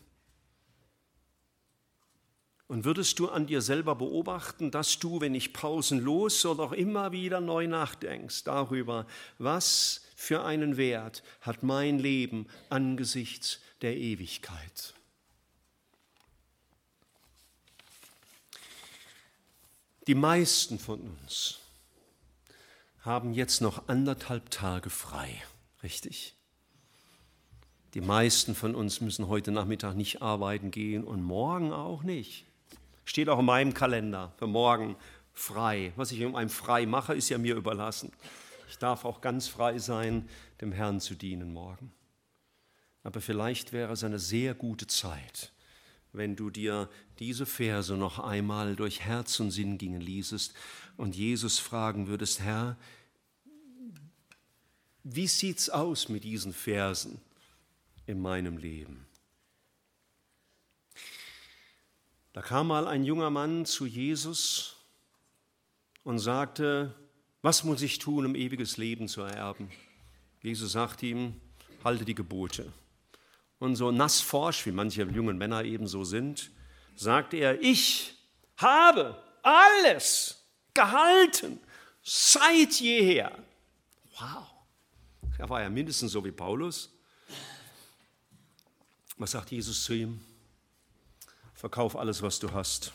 [2.67, 7.11] Und würdest du an dir selber beobachten, dass du, wenn ich pausenlos oder auch immer
[7.11, 9.05] wieder neu nachdenkst darüber,
[9.37, 14.93] was für einen Wert hat mein Leben angesichts der Ewigkeit?
[20.07, 21.59] Die meisten von uns
[22.99, 25.41] haben jetzt noch anderthalb Tage frei,
[25.81, 26.35] richtig?
[27.93, 32.45] Die meisten von uns müssen heute Nachmittag nicht arbeiten gehen und morgen auch nicht.
[33.05, 34.97] Steht auch in meinem Kalender für morgen
[35.31, 35.93] frei.
[35.95, 38.11] Was ich um einem frei mache, ist ja mir überlassen.
[38.67, 40.27] Ich darf auch ganz frei sein,
[40.59, 41.93] dem Herrn zu dienen morgen.
[43.03, 45.53] Aber vielleicht wäre es eine sehr gute Zeit,
[46.11, 46.89] wenn du dir
[47.23, 50.53] diese Verse noch einmal durch Herz und Sinn gingen ließest
[50.97, 52.75] und Jesus fragen würdest, Herr,
[55.03, 57.21] wie sieht's aus mit diesen Versen
[58.07, 59.05] in meinem Leben?
[62.33, 64.75] Da kam mal ein junger Mann zu Jesus
[66.03, 66.93] und sagte,
[67.41, 69.71] was muss ich tun, um ewiges Leben zu ererben?
[70.41, 71.39] Jesus sagt ihm,
[71.85, 72.73] halte die Gebote.
[73.59, 76.51] Und so nassforsch, wie manche jungen Männer eben so sind,
[76.95, 78.15] sagte er, ich
[78.57, 81.59] habe alles gehalten
[82.01, 83.31] seit jeher.
[84.19, 84.47] Wow.
[85.37, 86.89] Er war ja mindestens so wie Paulus.
[89.17, 90.21] Was sagt Jesus zu ihm?
[91.53, 92.93] Verkauf alles, was du hast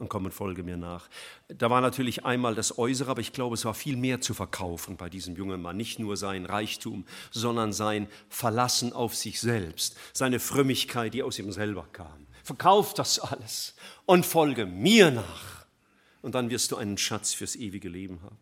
[0.00, 1.08] und komm und folge mir nach.
[1.48, 4.96] Da war natürlich einmal das Äußere, aber ich glaube, es war viel mehr zu verkaufen
[4.96, 5.76] bei diesem jungen Mann.
[5.76, 11.52] Nicht nur sein Reichtum, sondern sein Verlassen auf sich selbst, seine Frömmigkeit, die aus ihm
[11.52, 12.26] selber kam.
[12.42, 13.74] Verkauf das alles
[14.06, 15.66] und folge mir nach.
[16.22, 18.38] Und dann wirst du einen Schatz fürs ewige Leben haben.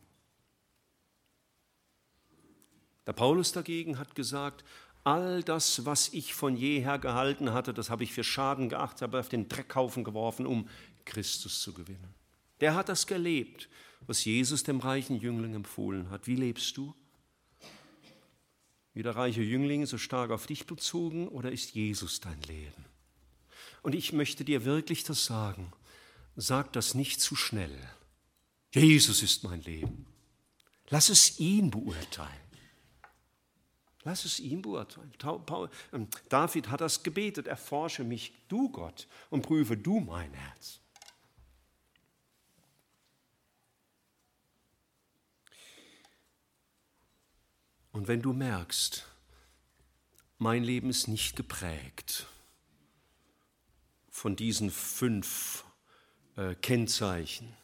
[3.07, 4.65] Der Paulus dagegen hat gesagt,
[5.05, 9.21] all das, was ich von jeher gehalten hatte, das habe ich für Schaden geachtet, habe
[9.21, 10.69] auf den Dreckhaufen geworfen, um
[11.07, 12.15] Christus zu gewinnen.
[12.61, 13.69] Der hat das gelebt,
[14.07, 16.27] was Jesus dem reichen Jüngling empfohlen hat.
[16.27, 16.95] Wie lebst du?
[18.93, 22.88] Wie der reiche Jüngling so stark auf dich bezogen oder ist Jesus dein Leben?
[23.83, 25.73] Und ich möchte dir wirklich das sagen.
[26.37, 27.77] Sag das nicht zu schnell.
[28.73, 30.07] Jesus ist mein Leben.
[30.89, 32.31] Lass es ihn beurteilen.
[34.05, 35.13] Lass es ihn beurteilen.
[35.93, 37.47] Ähm, David hat das gebetet.
[37.47, 40.81] Erforsche mich, du Gott, und prüfe du mein Herz.
[47.93, 49.07] Und wenn du merkst,
[50.39, 52.29] mein Leben ist nicht geprägt
[54.19, 55.65] von diesen fünf
[56.37, 57.57] äh, Kennzeichen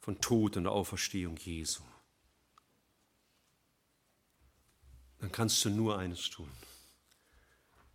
[0.00, 1.82] von Tod und Auferstehung Jesu,
[5.20, 6.50] dann kannst du nur eines tun.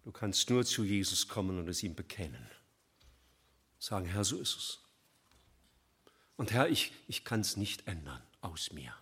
[0.03, 2.49] Du kannst nur zu Jesus kommen und es ihm bekennen.
[3.77, 4.79] Sagen, Herr, so ist es.
[6.37, 8.93] Und Herr, ich, ich kann es nicht ändern aus mir.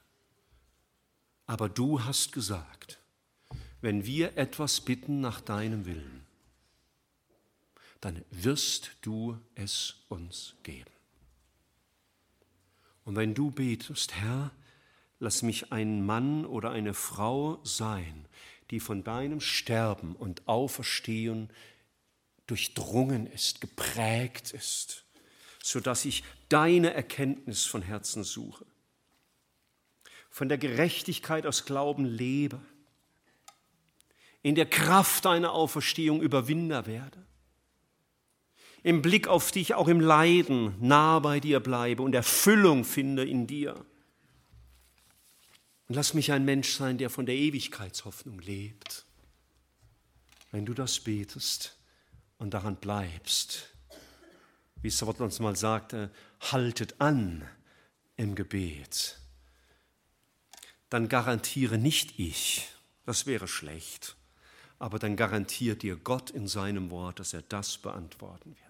[1.46, 3.00] Aber du hast gesagt,
[3.82, 6.23] wenn wir etwas bitten nach deinem Willen,
[8.04, 10.92] dann wirst du es uns geben.
[13.06, 14.52] Und wenn du betest, Herr,
[15.20, 18.26] lass mich ein Mann oder eine Frau sein,
[18.72, 21.50] die von deinem Sterben und Auferstehen
[22.48, 25.06] durchdrungen ist, geprägt ist,
[25.62, 28.66] sodass ich deine Erkenntnis von Herzen suche
[30.34, 32.60] von der Gerechtigkeit aus Glauben lebe,
[34.42, 37.24] in der Kraft deiner Auferstehung Überwinder werde,
[38.84, 43.48] im Blick auf dich auch im Leiden nah bei dir bleibe und Erfüllung finde in
[43.48, 43.74] dir.
[45.88, 49.06] Und lass mich ein Mensch sein, der von der Ewigkeitshoffnung lebt.
[50.52, 51.78] Wenn du das betest
[52.38, 53.70] und daran bleibst,
[54.82, 57.48] wie es Wort uns mal sagte, haltet an
[58.18, 59.18] im Gebet
[60.94, 62.70] dann garantiere nicht ich,
[63.04, 64.16] das wäre schlecht,
[64.78, 68.63] aber dann garantiert dir Gott in seinem Wort, dass er das beantworten wird.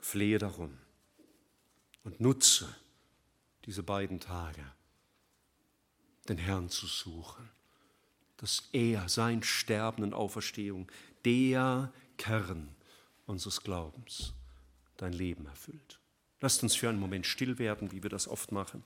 [0.00, 0.78] Flehe darum
[2.04, 2.74] und nutze
[3.64, 4.64] diese beiden Tage,
[6.28, 7.48] den Herrn zu suchen,
[8.36, 10.90] dass er, sein Sterben und Auferstehung,
[11.24, 12.68] der Kern
[13.26, 14.32] unseres Glaubens,
[14.96, 15.98] dein Leben erfüllt.
[16.40, 18.84] Lasst uns für einen Moment still werden, wie wir das oft machen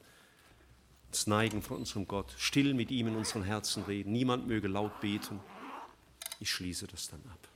[1.13, 4.13] uns neigen vor unserem Gott, still mit ihm in unseren Herzen reden.
[4.13, 5.41] Niemand möge laut beten.
[6.41, 7.49] Ich schließe das dann ab.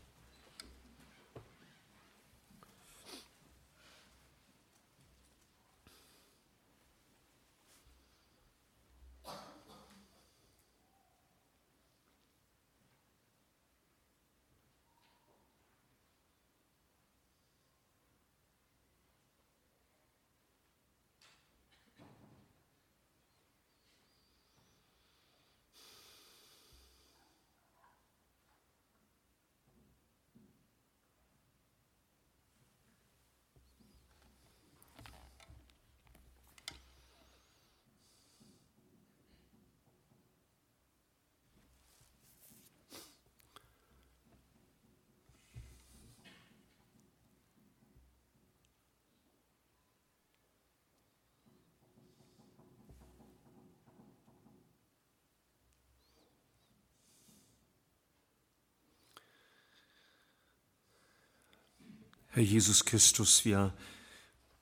[62.37, 63.72] Herr Jesus Christus, wir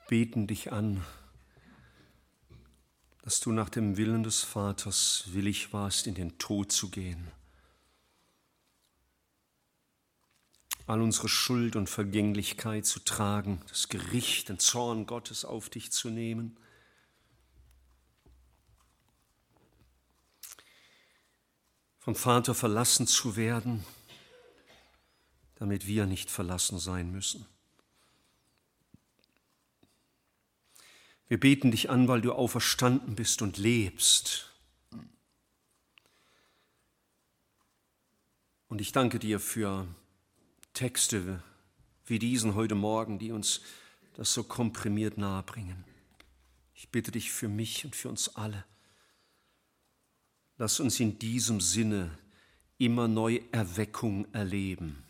[0.07, 1.05] beten dich an,
[3.23, 7.33] dass du nach dem Willen des Vaters willig warst, in den Tod zu gehen.
[10.87, 16.11] all unsere Schuld und Vergänglichkeit zu tragen, das Gericht, den Zorn Gottes auf dich zu
[16.11, 16.57] nehmen.
[21.99, 23.85] Vom Vater verlassen zu werden,
[25.57, 27.49] damit wir nicht verlassen sein müssen.
[31.35, 34.53] Wir beten dich an, weil du auferstanden bist und lebst.
[38.69, 39.89] Und ich danke dir für
[40.75, 41.43] Texte
[42.07, 43.63] wie diesen heute Morgen, die uns
[44.15, 45.83] das so komprimiert nahebringen.
[46.73, 48.65] Ich bitte dich für mich und für uns alle.
[50.57, 52.17] Lass uns in diesem Sinne
[52.79, 55.03] immer neu Erweckung erleben,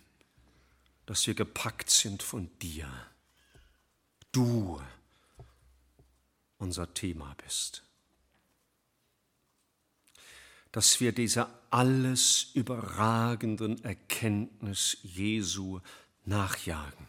[1.04, 2.88] dass wir gepackt sind von dir.
[4.32, 4.80] Du
[6.64, 7.84] unser Thema bist.
[10.72, 15.80] Dass wir dieser alles überragenden Erkenntnis Jesu
[16.24, 17.06] nachjagen.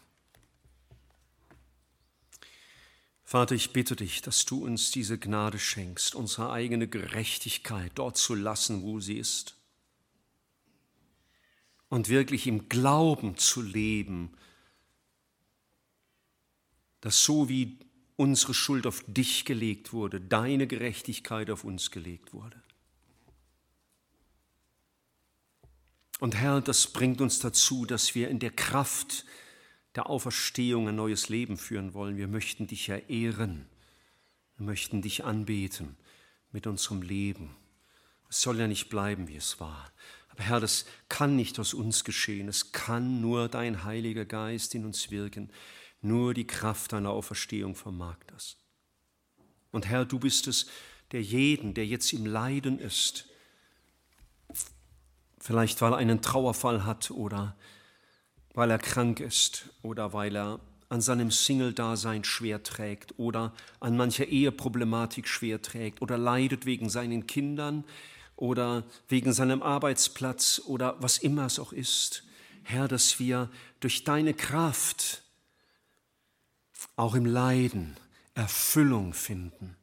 [3.24, 8.34] Vater, ich bitte dich, dass du uns diese Gnade schenkst, unsere eigene Gerechtigkeit dort zu
[8.34, 9.56] lassen, wo sie ist,
[11.88, 14.36] und wirklich im Glauben zu leben,
[17.00, 17.85] dass so wie
[18.16, 22.62] unsere Schuld auf dich gelegt wurde, deine Gerechtigkeit auf uns gelegt wurde.
[26.18, 29.26] Und Herr, das bringt uns dazu, dass wir in der Kraft
[29.94, 32.16] der Auferstehung ein neues Leben führen wollen.
[32.16, 33.66] Wir möchten dich ehren,
[34.56, 35.96] wir möchten dich anbeten
[36.52, 37.54] mit unserem Leben.
[38.30, 39.92] Es soll ja nicht bleiben, wie es war.
[40.28, 42.48] Aber Herr, das kann nicht aus uns geschehen.
[42.48, 45.50] Es kann nur dein Heiliger Geist in uns wirken.
[46.06, 48.56] Nur die Kraft deiner Auferstehung vermag das.
[49.72, 50.66] Und Herr, du bist es,
[51.10, 53.26] der jeden, der jetzt im Leiden ist,
[55.40, 57.56] vielleicht weil er einen Trauerfall hat oder
[58.54, 64.28] weil er krank ist oder weil er an seinem Single-Dasein schwer trägt oder an mancher
[64.28, 67.82] Eheproblematik schwer trägt oder leidet wegen seinen Kindern
[68.36, 72.22] oder wegen seinem Arbeitsplatz oder was immer es auch ist.
[72.62, 73.50] Herr, dass wir
[73.80, 75.25] durch deine Kraft
[76.96, 77.96] auch im Leiden
[78.34, 79.76] Erfüllung finden.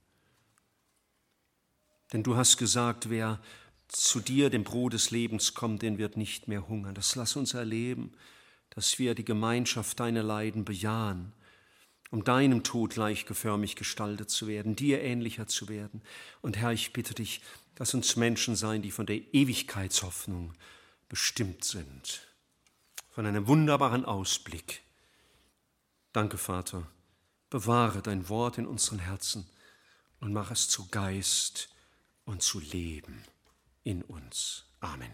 [2.11, 3.39] Denn du hast gesagt, wer
[3.88, 6.95] zu dir, dem Brot des Lebens, kommt, den wird nicht mehr hungern.
[6.95, 8.11] Das lass uns erleben,
[8.70, 11.34] dass wir die Gemeinschaft deiner Leiden bejahen,
[12.11, 16.01] um deinem Tod gleichgeförmig gestaltet zu werden, dir ähnlicher zu werden.
[16.41, 17.41] Und Herr, ich bitte dich,
[17.76, 20.53] dass uns Menschen sein, die von der Ewigkeitshoffnung
[21.09, 22.22] bestimmt sind,
[23.09, 24.84] von einem wunderbaren Ausblick
[26.14, 26.88] Danke, Vater.
[27.54, 29.47] Bewahre dein Wort in unseren Herzen
[30.20, 31.70] und mach es zu Geist
[32.26, 33.24] und zu Leben
[33.84, 34.66] in uns.
[34.80, 35.12] Amen.